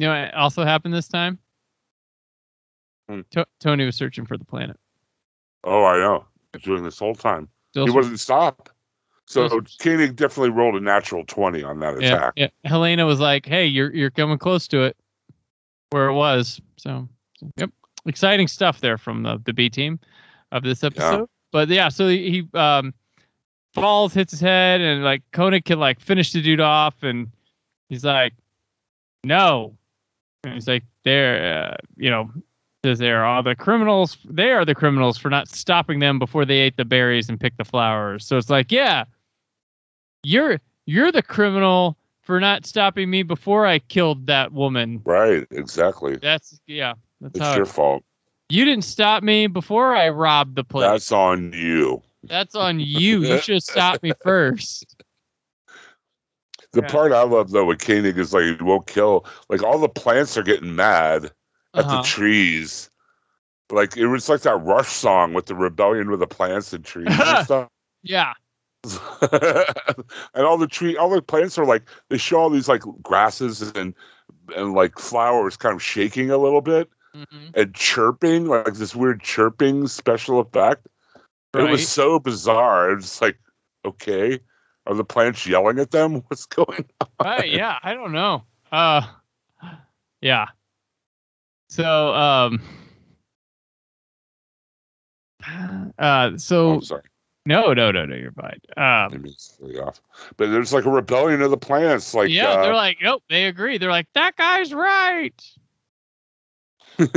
you 0.00 0.06
know 0.06 0.18
what 0.18 0.32
also 0.34 0.64
happened 0.64 0.94
this 0.94 1.06
time? 1.08 1.38
To- 3.32 3.46
Tony 3.60 3.84
was 3.84 3.94
searching 3.94 4.24
for 4.24 4.38
the 4.38 4.44
planet. 4.46 4.80
Oh, 5.62 5.84
I 5.84 5.98
know. 5.98 6.24
Doing 6.62 6.82
this 6.82 6.98
whole 6.98 7.14
time. 7.14 7.48
Still 7.70 7.84
he 7.84 7.90
wasn't 7.92 8.18
stopped. 8.18 8.70
So 9.26 9.62
Koenig 9.80 10.16
definitely 10.16 10.50
rolled 10.50 10.74
a 10.74 10.80
natural 10.80 11.24
twenty 11.26 11.62
on 11.62 11.80
that 11.80 12.00
yeah, 12.00 12.14
attack. 12.14 12.32
yeah. 12.36 12.48
Helena 12.64 13.06
was 13.06 13.20
like, 13.20 13.46
"Hey, 13.46 13.66
you're 13.66 13.94
you're 13.94 14.10
coming 14.10 14.38
close 14.38 14.68
to 14.68 14.82
it, 14.82 14.96
where 15.90 16.08
it 16.08 16.14
was." 16.14 16.60
So, 16.76 17.08
yep, 17.56 17.70
exciting 18.04 18.48
stuff 18.48 18.80
there 18.80 18.98
from 18.98 19.22
the 19.22 19.40
the 19.44 19.52
B 19.52 19.70
team 19.70 20.00
of 20.50 20.64
this 20.64 20.84
episode. 20.84 21.28
But 21.50 21.68
yeah, 21.68 21.88
so 21.88 22.08
he, 22.08 22.48
um 22.54 22.92
falls, 23.74 24.12
hits 24.12 24.32
his 24.32 24.40
head, 24.40 24.80
and 24.80 25.02
like 25.02 25.22
Koenig 25.32 25.64
can 25.64 25.78
like 25.78 26.00
finish 26.00 26.32
the 26.32 26.42
dude 26.42 26.60
off, 26.60 27.02
and 27.02 27.30
he's 27.88 28.04
like, 28.04 28.34
"No," 29.24 29.76
and 30.44 30.54
he's 30.54 30.68
like, 30.68 30.84
"They're 31.04 31.72
uh, 31.72 31.76
you 31.96 32.10
know." 32.10 32.30
Says 32.84 32.98
there 32.98 33.24
are 33.24 33.44
the 33.44 33.54
criminals. 33.54 34.18
They 34.24 34.50
are 34.50 34.64
the 34.64 34.74
criminals 34.74 35.16
for 35.16 35.30
not 35.30 35.48
stopping 35.48 36.00
them 36.00 36.18
before 36.18 36.44
they 36.44 36.58
ate 36.58 36.76
the 36.76 36.84
berries 36.84 37.28
and 37.28 37.38
picked 37.38 37.58
the 37.58 37.64
flowers. 37.64 38.26
So 38.26 38.36
it's 38.38 38.50
like, 38.50 38.72
yeah, 38.72 39.04
you're 40.24 40.60
you're 40.86 41.12
the 41.12 41.22
criminal 41.22 41.96
for 42.22 42.40
not 42.40 42.66
stopping 42.66 43.08
me 43.08 43.22
before 43.22 43.66
I 43.68 43.78
killed 43.78 44.26
that 44.26 44.52
woman. 44.52 45.00
Right, 45.04 45.46
exactly. 45.52 46.16
That's 46.16 46.58
yeah. 46.66 46.94
That's 47.20 47.38
It's 47.38 47.54
your 47.54 47.66
it- 47.66 47.68
fault. 47.68 48.02
you 48.48 48.64
didn't 48.64 48.84
stop 48.84 49.22
me 49.22 49.46
before 49.46 49.94
I 49.94 50.08
robbed 50.08 50.56
the 50.56 50.64
place. 50.64 50.90
That's 50.90 51.12
on 51.12 51.52
you. 51.52 52.02
That's 52.24 52.56
on 52.56 52.80
you. 52.80 53.20
You 53.22 53.38
should 53.42 53.54
have 53.54 53.62
stopped 53.62 54.02
me 54.02 54.10
first. 54.24 55.04
The 56.72 56.80
Yeah. 56.82 56.88
part 56.88 57.12
I 57.12 57.22
love 57.22 57.52
though 57.52 57.64
with 57.66 57.78
Koenig 57.78 58.18
is 58.18 58.32
like 58.34 58.42
he 58.42 58.56
won't 58.60 58.88
kill. 58.88 59.24
Like 59.48 59.62
all 59.62 59.78
the 59.78 59.88
plants 59.88 60.36
are 60.36 60.42
getting 60.42 60.74
mad 60.74 61.30
at 61.74 61.84
Uh-huh. 61.84 61.96
the 61.96 62.02
trees. 62.02 62.90
Like 63.70 63.96
it 63.96 64.06
was 64.06 64.28
like 64.28 64.42
that 64.42 64.56
Rush 64.56 64.88
song 64.90 65.32
with 65.32 65.46
the 65.46 65.54
rebellion 65.54 66.10
with 66.10 66.20
the 66.20 66.26
plants 66.26 66.72
and 66.72 66.84
trees 66.84 67.08
and 67.08 67.44
stuff. 67.44 67.68
Yeah. 68.02 68.34
and 70.34 70.44
all 70.44 70.58
the 70.58 70.66
tree, 70.66 70.96
all 70.96 71.08
the 71.08 71.22
plants 71.22 71.56
are 71.58 71.64
like 71.64 71.84
they 72.08 72.18
show 72.18 72.40
all 72.40 72.50
these 72.50 72.68
like 72.68 72.82
grasses 73.02 73.62
and 73.72 73.94
and 74.56 74.72
like 74.74 74.98
flowers 74.98 75.56
kind 75.56 75.74
of 75.74 75.82
shaking 75.82 76.30
a 76.30 76.36
little 76.38 76.60
bit 76.60 76.90
hmm 77.14 77.48
and 77.54 77.74
chirping, 77.74 78.46
like 78.46 78.74
this 78.74 78.94
weird 78.96 79.22
chirping 79.22 79.86
special 79.86 80.40
effect. 80.40 80.88
It 81.54 81.70
was 81.70 81.86
so 81.86 82.18
bizarre. 82.18 82.92
It's 82.92 83.20
like, 83.20 83.38
okay, 83.84 84.40
are 84.86 84.94
the 84.94 85.04
plants 85.04 85.46
yelling 85.46 85.78
at 85.78 85.90
them? 85.90 86.14
What's 86.28 86.46
going 86.46 86.86
on? 87.00 87.08
Right, 87.22 87.50
yeah, 87.50 87.78
I 87.82 87.94
don't 87.94 88.12
know. 88.12 88.42
Uh 88.72 89.02
yeah. 90.20 90.46
So 91.72 92.14
um 92.14 92.60
uh 95.98 96.36
so 96.36 96.72
Oh, 96.72 96.80
sorry, 96.80 97.04
no 97.46 97.72
no 97.72 97.90
no 97.90 98.04
no 98.04 98.14
you're 98.14 98.32
fine. 98.32 98.60
Um 98.76 99.12
maybe 99.12 99.30
it's 99.30 99.56
really 99.58 99.78
off. 99.80 99.98
But 100.36 100.50
there's 100.50 100.74
like 100.74 100.84
a 100.84 100.90
rebellion 100.90 101.40
of 101.40 101.50
the 101.50 101.56
plants. 101.56 102.12
Like, 102.12 102.28
yeah, 102.28 102.50
uh, 102.50 102.62
they're 102.62 102.74
like, 102.74 102.98
nope, 103.00 103.22
they 103.30 103.46
agree. 103.46 103.78
They're 103.78 103.90
like, 103.90 104.06
that 104.12 104.36
guy's 104.36 104.74
right. 104.74 105.42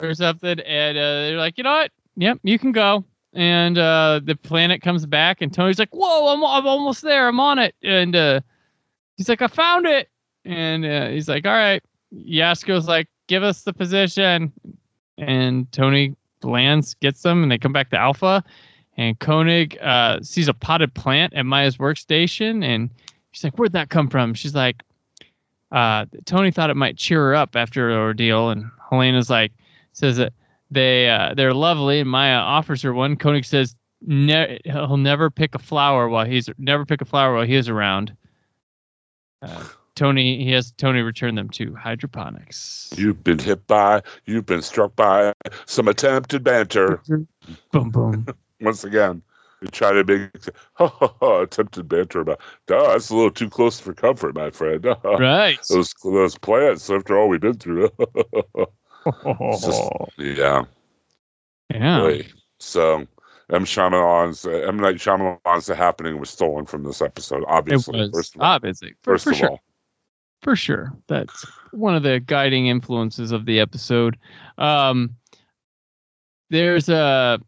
or 0.00 0.14
something. 0.14 0.60
And 0.60 0.96
uh, 0.96 1.00
they're 1.02 1.36
like, 1.36 1.58
you 1.58 1.64
know 1.64 1.74
what? 1.74 1.90
Yep, 2.16 2.38
you 2.44 2.58
can 2.58 2.72
go. 2.72 3.04
And 3.34 3.76
uh, 3.76 4.20
the 4.24 4.36
planet 4.36 4.80
comes 4.80 5.04
back, 5.04 5.42
and 5.42 5.52
Tony's 5.52 5.78
like, 5.78 5.92
whoa, 5.92 6.32
I'm, 6.32 6.42
I'm 6.42 6.66
almost 6.66 7.02
there. 7.02 7.28
I'm 7.28 7.40
on 7.40 7.58
it. 7.58 7.74
And 7.82 8.16
uh, 8.16 8.40
he's 9.18 9.28
like, 9.28 9.42
I 9.42 9.48
found 9.48 9.84
it. 9.84 10.08
And 10.46 10.86
uh, 10.86 11.08
he's 11.08 11.28
like, 11.28 11.44
all 11.44 11.52
right. 11.52 11.82
Yasko's 12.14 12.88
like, 12.88 13.08
give 13.26 13.42
us 13.42 13.62
the 13.62 13.72
position. 13.72 14.52
And 15.18 15.70
Tony 15.72 16.16
lands, 16.42 16.94
gets 16.94 17.22
them, 17.22 17.42
and 17.42 17.50
they 17.50 17.58
come 17.58 17.72
back 17.72 17.90
to 17.90 17.98
Alpha. 17.98 18.42
And 18.96 19.18
Koenig 19.18 19.78
uh, 19.80 20.20
sees 20.22 20.48
a 20.48 20.54
potted 20.54 20.94
plant 20.94 21.34
at 21.34 21.46
Maya's 21.46 21.78
workstation, 21.78 22.64
and 22.64 22.90
she's 23.32 23.42
like, 23.42 23.58
"Where'd 23.58 23.72
that 23.72 23.90
come 23.90 24.08
from?" 24.08 24.34
She's 24.34 24.54
like, 24.54 24.82
uh, 25.72 26.06
"Tony 26.26 26.50
thought 26.50 26.70
it 26.70 26.76
might 26.76 26.96
cheer 26.96 27.20
her 27.20 27.34
up 27.34 27.56
after 27.56 27.90
her 27.90 27.98
ordeal." 27.98 28.50
And 28.50 28.70
Helena's 28.90 29.30
like, 29.30 29.52
says 29.92 30.16
that 30.18 30.32
they 30.70 31.08
uh, 31.08 31.34
they're 31.34 31.54
lovely, 31.54 32.00
and 32.00 32.10
Maya 32.10 32.36
offers 32.36 32.82
her 32.82 32.94
one. 32.94 33.16
Koenig 33.16 33.44
says, 33.44 33.74
ne- 34.00 34.60
"He'll 34.64 34.96
never 34.96 35.28
pick 35.28 35.54
a 35.56 35.58
flower 35.58 36.08
while 36.08 36.24
he's 36.24 36.48
never 36.58 36.86
pick 36.86 37.00
a 37.00 37.04
flower 37.04 37.34
while 37.34 37.46
he 37.46 37.56
is 37.56 37.68
around." 37.68 38.16
Tony, 39.94 40.42
he 40.44 40.50
has 40.52 40.72
Tony 40.72 41.00
return 41.00 41.34
them 41.34 41.48
to 41.50 41.74
hydroponics. 41.74 42.90
You've 42.96 43.22
been 43.22 43.38
hit 43.38 43.66
by, 43.66 44.02
you've 44.26 44.46
been 44.46 44.62
struck 44.62 44.96
by 44.96 45.32
some 45.66 45.88
attempted 45.88 46.42
banter. 46.44 47.00
Boom, 47.72 47.90
boom. 47.90 48.26
Once 48.60 48.84
again, 48.84 49.22
we 49.60 49.68
try 49.68 49.92
to 49.92 50.02
make 50.04 50.30
ha, 50.74 50.88
ha, 50.88 51.14
ha, 51.20 51.40
attempted 51.42 51.88
banter 51.88 52.20
about. 52.20 52.40
Duh, 52.66 52.88
that's 52.92 53.10
a 53.10 53.14
little 53.14 53.30
too 53.30 53.50
close 53.50 53.78
for 53.78 53.92
comfort, 53.92 54.34
my 54.34 54.50
friend. 54.50 54.84
right. 55.04 55.58
those 55.68 55.94
those 56.02 56.38
plants. 56.38 56.88
After 56.90 57.18
all 57.18 57.28
we've 57.28 57.40
been 57.40 57.54
through. 57.58 57.90
Just- 59.52 59.90
yeah, 60.16 60.64
yeah. 61.70 61.96
really. 61.98 62.26
So 62.58 63.06
M. 63.52 63.64
Shyamalan's 63.64 64.46
uh, 64.46 64.50
M. 64.50 64.78
Night 64.78 64.96
Shyamalan's 64.96 65.66
The 65.66 65.74
Happening 65.74 66.18
was 66.18 66.30
stolen 66.30 66.64
from 66.64 66.84
this 66.84 67.02
episode. 67.02 67.42
It 67.42 67.48
Obviously, 67.48 67.98
was 68.00 68.10
first 68.10 68.34
of 68.34 68.40
all. 68.40 68.46
obviously 68.46 68.94
for, 69.02 69.12
First 69.12 69.24
for 69.24 69.30
of 69.32 69.36
sure. 69.36 69.48
all. 69.50 69.60
For 70.44 70.54
sure 70.54 70.92
that's 71.08 71.44
one 71.72 71.96
of 71.96 72.04
the 72.04 72.20
guiding 72.20 72.68
influences 72.68 73.32
of 73.32 73.46
the 73.46 73.58
episode 73.58 74.16
um 74.58 75.16
there's 76.50 76.88
a 76.88 77.40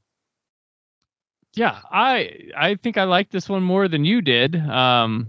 yeah, 1.56 1.80
I 1.90 2.50
I 2.54 2.74
think 2.76 2.98
I 2.98 3.04
like 3.04 3.30
this 3.30 3.48
one 3.48 3.62
more 3.62 3.88
than 3.88 4.04
you 4.04 4.20
did. 4.20 4.56
Um, 4.56 5.28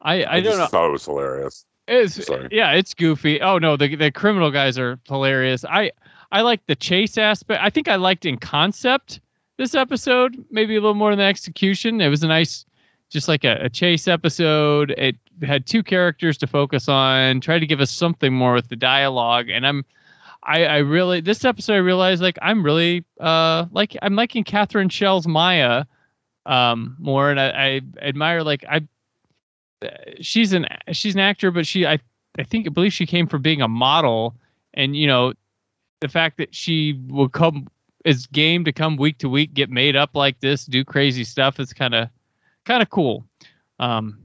I 0.00 0.22
I, 0.22 0.34
I, 0.34 0.40
don't 0.40 0.44
just 0.44 0.58
know. 0.58 0.66
thought 0.66 0.88
it 0.88 0.92
was 0.92 1.04
hilarious. 1.06 1.64
It's 1.88 2.26
Sorry. 2.26 2.48
yeah, 2.52 2.72
it's 2.72 2.92
goofy. 2.92 3.40
Oh 3.40 3.58
no, 3.58 3.76
the 3.76 3.96
the 3.96 4.12
criminal 4.12 4.50
guys 4.50 4.78
are 4.78 5.00
hilarious. 5.08 5.64
I 5.64 5.90
I 6.30 6.42
like 6.42 6.66
the 6.66 6.76
chase 6.76 7.16
aspect. 7.16 7.62
I 7.62 7.70
think 7.70 7.88
I 7.88 7.96
liked 7.96 8.26
in 8.26 8.36
concept 8.36 9.20
this 9.56 9.74
episode 9.74 10.36
maybe 10.50 10.76
a 10.76 10.80
little 10.80 10.94
more 10.94 11.10
than 11.10 11.18
the 11.18 11.24
execution. 11.24 12.00
It 12.02 12.08
was 12.08 12.22
a 12.22 12.28
nice, 12.28 12.66
just 13.10 13.28
like 13.28 13.44
a, 13.44 13.58
a 13.62 13.68
chase 13.68 14.08
episode. 14.08 14.90
It 14.92 15.16
had 15.42 15.66
two 15.66 15.82
characters 15.82 16.36
to 16.38 16.46
focus 16.46 16.88
on. 16.88 17.40
Tried 17.40 17.60
to 17.60 17.66
give 17.66 17.80
us 17.80 17.90
something 17.90 18.32
more 18.32 18.54
with 18.54 18.68
the 18.68 18.76
dialogue, 18.76 19.48
and 19.48 19.66
I'm. 19.66 19.84
I, 20.44 20.64
I 20.64 20.76
really 20.78 21.20
this 21.20 21.44
episode 21.44 21.74
I 21.74 21.78
realized 21.78 22.22
like 22.22 22.38
I'm 22.40 22.62
really 22.62 23.04
uh 23.18 23.66
like 23.72 23.96
I'm 24.00 24.14
liking 24.14 24.44
Catherine 24.44 24.88
Shell's 24.88 25.26
Maya 25.26 25.84
um 26.46 26.96
more 27.00 27.30
and 27.30 27.40
I, 27.40 27.48
I 27.48 27.80
admire 28.00 28.44
like 28.44 28.64
I 28.66 28.86
she's 30.20 30.52
an 30.52 30.66
she's 30.92 31.14
an 31.14 31.20
actor, 31.20 31.50
but 31.50 31.66
she 31.66 31.86
I 31.86 31.98
I 32.38 32.44
think 32.44 32.66
I 32.66 32.70
believe 32.70 32.92
she 32.92 33.06
came 33.06 33.26
from 33.26 33.42
being 33.42 33.62
a 33.62 33.68
model, 33.68 34.36
and 34.74 34.96
you 34.96 35.06
know, 35.06 35.32
the 36.00 36.08
fact 36.08 36.38
that 36.38 36.54
she 36.54 37.00
will 37.08 37.28
come 37.28 37.68
is 38.04 38.26
game 38.26 38.64
to 38.64 38.72
come 38.72 38.96
week 38.96 39.18
to 39.18 39.28
week, 39.28 39.54
get 39.54 39.70
made 39.70 39.96
up 39.96 40.14
like 40.14 40.40
this, 40.40 40.64
do 40.64 40.84
crazy 40.84 41.24
stuff 41.24 41.58
It's 41.58 41.72
kind 41.72 41.94
of 41.94 42.08
kind 42.68 42.82
of 42.82 42.90
cool. 42.90 43.24
Um, 43.80 44.18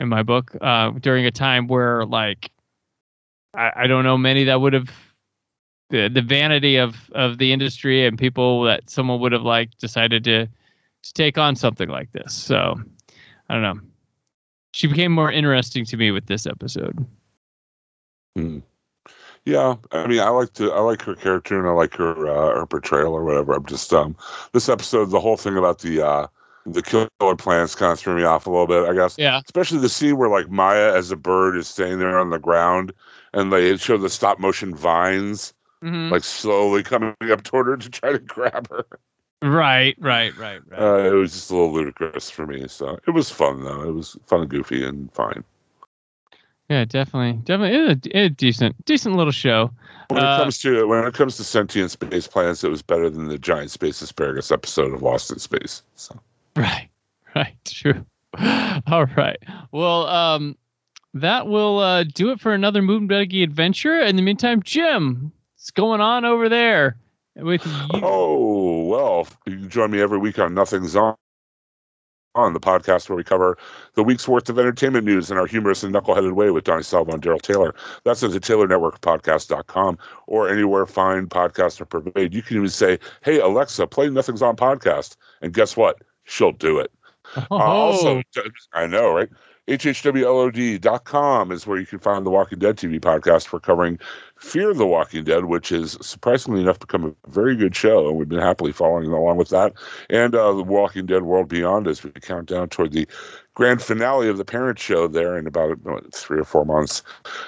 in 0.00 0.08
my 0.08 0.22
book, 0.22 0.56
uh, 0.60 0.90
during 0.90 1.26
a 1.26 1.30
time 1.30 1.66
where 1.66 2.06
like 2.06 2.50
I, 3.52 3.72
I 3.76 3.86
don't 3.86 4.04
know 4.04 4.16
many 4.16 4.44
that 4.44 4.60
would 4.60 4.72
have 4.72 4.90
the 5.90 6.08
the 6.08 6.22
vanity 6.22 6.76
of 6.76 7.10
of 7.12 7.38
the 7.38 7.52
industry 7.52 8.06
and 8.06 8.18
people 8.18 8.62
that 8.62 8.88
someone 8.88 9.20
would 9.20 9.32
have 9.32 9.42
like 9.42 9.76
decided 9.78 10.24
to 10.24 10.46
to 10.46 11.12
take 11.12 11.36
on 11.36 11.56
something 11.56 11.88
like 11.88 12.12
this. 12.12 12.32
So 12.32 12.80
I 13.50 13.54
don't 13.54 13.62
know 13.62 13.80
she 14.72 14.86
became 14.86 15.12
more 15.12 15.32
interesting 15.32 15.84
to 15.86 15.96
me 15.96 16.10
with 16.10 16.26
this 16.26 16.46
episode. 16.46 17.04
Hmm. 18.36 18.60
Yeah, 19.44 19.76
I 19.92 20.06
mean, 20.06 20.20
I 20.20 20.28
like 20.28 20.52
to, 20.54 20.70
I 20.72 20.80
like 20.80 21.00
her 21.02 21.14
character 21.14 21.58
and 21.58 21.66
I 21.66 21.72
like 21.72 21.94
her, 21.94 22.28
uh, 22.28 22.60
her 22.60 22.66
portrayal 22.66 23.14
or 23.14 23.24
whatever. 23.24 23.54
I'm 23.54 23.64
just, 23.64 23.92
um, 23.94 24.14
this 24.52 24.68
episode, 24.68 25.06
the 25.06 25.20
whole 25.20 25.38
thing 25.38 25.56
about 25.56 25.78
the, 25.78 26.06
uh, 26.06 26.26
the 26.72 26.82
killer 26.82 27.36
plants 27.36 27.74
kind 27.74 27.92
of 27.92 27.98
threw 27.98 28.16
me 28.16 28.22
off 28.24 28.46
a 28.46 28.50
little 28.50 28.66
bit, 28.66 28.88
I 28.88 28.94
guess. 28.94 29.16
Yeah. 29.18 29.40
Especially 29.44 29.78
the 29.78 29.88
scene 29.88 30.16
where 30.16 30.28
like 30.28 30.50
Maya 30.50 30.94
as 30.94 31.10
a 31.10 31.16
bird 31.16 31.56
is 31.56 31.68
staying 31.68 31.98
there 31.98 32.18
on 32.18 32.30
the 32.30 32.38
ground 32.38 32.92
and 33.32 33.52
they 33.52 33.76
show 33.76 33.96
the 33.98 34.08
stop 34.10 34.38
motion 34.38 34.74
vines 34.74 35.54
Mhm. 35.82 36.10
like 36.10 36.24
slowly 36.24 36.82
coming 36.82 37.14
up 37.30 37.44
toward 37.44 37.68
her 37.68 37.76
to 37.76 37.88
try 37.88 38.10
to 38.12 38.18
grab 38.18 38.68
her. 38.70 38.84
Right, 39.40 39.94
right, 40.00 40.36
right, 40.36 40.60
right. 40.68 40.80
Uh, 40.80 40.98
it 41.08 41.12
was 41.14 41.32
just 41.32 41.50
a 41.50 41.54
little 41.54 41.72
ludicrous 41.72 42.28
for 42.28 42.46
me. 42.46 42.66
So 42.66 42.98
it 43.06 43.12
was 43.12 43.30
fun 43.30 43.62
though. 43.62 43.82
It 43.82 43.92
was 43.92 44.16
fun 44.26 44.40
and 44.40 44.50
goofy 44.50 44.84
and 44.84 45.12
fine. 45.12 45.44
yeah, 46.68 46.84
definitely, 46.84 47.40
definitely, 47.44 48.10
a, 48.12 48.24
a 48.24 48.28
decent, 48.28 48.84
decent 48.84 49.14
little 49.14 49.32
show. 49.32 49.70
When 50.08 50.24
Uh, 50.24 50.34
it 50.34 50.38
comes 50.38 50.58
to 50.62 50.86
when 50.88 51.04
it 51.06 51.14
comes 51.14 51.36
to 51.36 51.44
sentient 51.44 51.90
space 51.92 52.26
plants, 52.26 52.64
it 52.64 52.70
was 52.70 52.82
better 52.82 53.08
than 53.08 53.28
the 53.28 53.38
giant 53.38 53.70
space 53.70 54.02
asparagus 54.02 54.50
episode 54.50 54.92
of 54.92 55.02
Lost 55.02 55.30
in 55.30 55.38
Space. 55.38 55.82
So 55.94 56.18
Right, 56.58 56.88
right, 57.36 57.56
true. 57.64 58.04
All 58.88 59.06
right. 59.16 59.38
Well, 59.70 60.06
um, 60.08 60.56
that 61.14 61.46
will 61.46 61.78
uh, 61.78 62.02
do 62.02 62.30
it 62.30 62.40
for 62.40 62.52
another 62.52 62.82
Moon 62.82 63.06
Buggy 63.06 63.44
adventure. 63.44 64.00
In 64.00 64.16
the 64.16 64.22
meantime, 64.22 64.62
Jim, 64.64 65.30
what's 65.54 65.70
going 65.70 66.00
on 66.00 66.24
over 66.24 66.48
there 66.48 66.96
with 67.36 67.64
you? 67.64 67.72
Oh 68.02 68.86
well, 68.86 69.28
you 69.46 69.56
can 69.56 69.70
join 69.70 69.92
me 69.92 70.00
every 70.00 70.18
week 70.18 70.40
on 70.40 70.52
Nothing's 70.52 70.96
On, 70.96 71.14
on 72.34 72.54
the 72.54 72.60
podcast 72.60 73.08
where 73.08 73.16
we 73.16 73.22
cover 73.22 73.56
the 73.94 74.02
week's 74.02 74.26
worth 74.26 74.48
of 74.50 74.58
entertainment 74.58 75.04
news 75.04 75.30
in 75.30 75.38
our 75.38 75.46
humorous 75.46 75.84
and 75.84 75.94
knuckleheaded 75.94 76.32
way 76.32 76.50
with 76.50 76.64
Donnie 76.64 76.82
Salvo 76.82 77.12
and 77.12 77.22
Daryl 77.22 77.40
Taylor. 77.40 77.74
That's 78.04 78.22
at 78.22 78.32
the 78.32 78.40
Taylor 78.40 78.66
Network 78.66 79.00
Podcast.com 79.00 79.96
or 80.26 80.48
anywhere 80.48 80.86
fine 80.86 81.28
podcasts 81.28 81.80
are 81.80 81.84
purveyed. 81.84 82.34
You 82.34 82.42
can 82.42 82.56
even 82.56 82.68
say, 82.68 82.98
"Hey 83.22 83.38
Alexa, 83.38 83.86
play 83.86 84.10
Nothing's 84.10 84.42
On 84.42 84.56
podcast," 84.56 85.16
and 85.40 85.54
guess 85.54 85.76
what? 85.76 86.02
She'll 86.28 86.52
do 86.52 86.78
it. 86.78 86.92
Oh, 87.36 87.46
Uh, 87.50 87.56
also, 87.56 88.22
I 88.72 88.86
know, 88.86 89.14
right? 89.14 89.28
HHWLOD.com 89.68 91.52
is 91.52 91.66
where 91.66 91.78
you 91.78 91.84
can 91.84 91.98
find 91.98 92.24
the 92.24 92.30
Walking 92.30 92.58
Dead 92.58 92.78
TV 92.78 92.98
podcast. 92.98 93.52
We're 93.52 93.60
covering 93.60 93.98
Fear 94.38 94.72
the 94.72 94.86
Walking 94.86 95.24
Dead, 95.24 95.44
which 95.44 95.70
is 95.70 95.98
surprisingly 96.00 96.62
enough 96.62 96.78
become 96.78 97.04
a 97.04 97.12
very 97.30 97.54
good 97.54 97.76
show, 97.76 98.08
and 98.08 98.16
we've 98.16 98.30
been 98.30 98.38
happily 98.40 98.72
following 98.72 99.12
along 99.12 99.36
with 99.36 99.50
that. 99.50 99.74
And 100.08 100.34
uh, 100.34 100.54
the 100.54 100.62
Walking 100.62 101.04
Dead 101.04 101.24
World 101.24 101.48
Beyond 101.48 101.86
as 101.86 102.02
we 102.02 102.10
count 102.12 102.48
down 102.48 102.70
toward 102.70 102.92
the 102.92 103.06
grand 103.54 103.82
finale 103.82 104.30
of 104.30 104.38
the 104.38 104.44
parent 104.44 104.78
show 104.78 105.06
there 105.06 105.36
in 105.36 105.46
about 105.46 105.78
what, 105.82 106.14
three 106.14 106.40
or 106.40 106.44
four 106.44 106.64
months. 106.64 107.02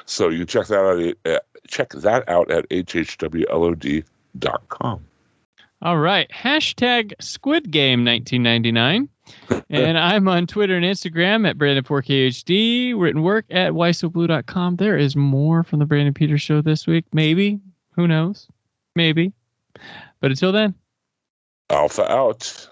So 0.04 0.28
you 0.28 0.40
can 0.40 0.46
check 0.46 0.66
that 0.66 0.84
out. 0.84 1.00
At, 1.24 1.46
check 1.68 1.88
that 1.90 2.28
out 2.28 2.50
at 2.50 2.68
HHWLOD.com. 2.68 4.04
All 5.82 5.98
right. 5.98 6.30
Hashtag 6.30 7.14
Squid 7.20 7.70
Game 7.70 8.04
1999. 8.04 9.08
and 9.70 9.98
I'm 9.98 10.28
on 10.28 10.46
Twitter 10.46 10.76
and 10.76 10.84
Instagram 10.84 11.48
at 11.48 11.56
Brandon4KHD. 11.56 12.98
Written 12.98 13.22
work 13.22 13.46
at 13.50 13.72
WhySoBlu.com. 13.72 14.76
There 14.76 14.98
is 14.98 15.16
more 15.16 15.62
from 15.62 15.78
the 15.78 15.86
Brandon 15.86 16.12
Peters 16.12 16.42
Show 16.42 16.60
this 16.60 16.86
week. 16.86 17.06
Maybe. 17.12 17.60
Who 17.96 18.06
knows? 18.06 18.48
Maybe. 18.94 19.32
But 20.20 20.30
until 20.30 20.52
then. 20.52 20.74
Alpha 21.70 22.10
out. 22.10 22.68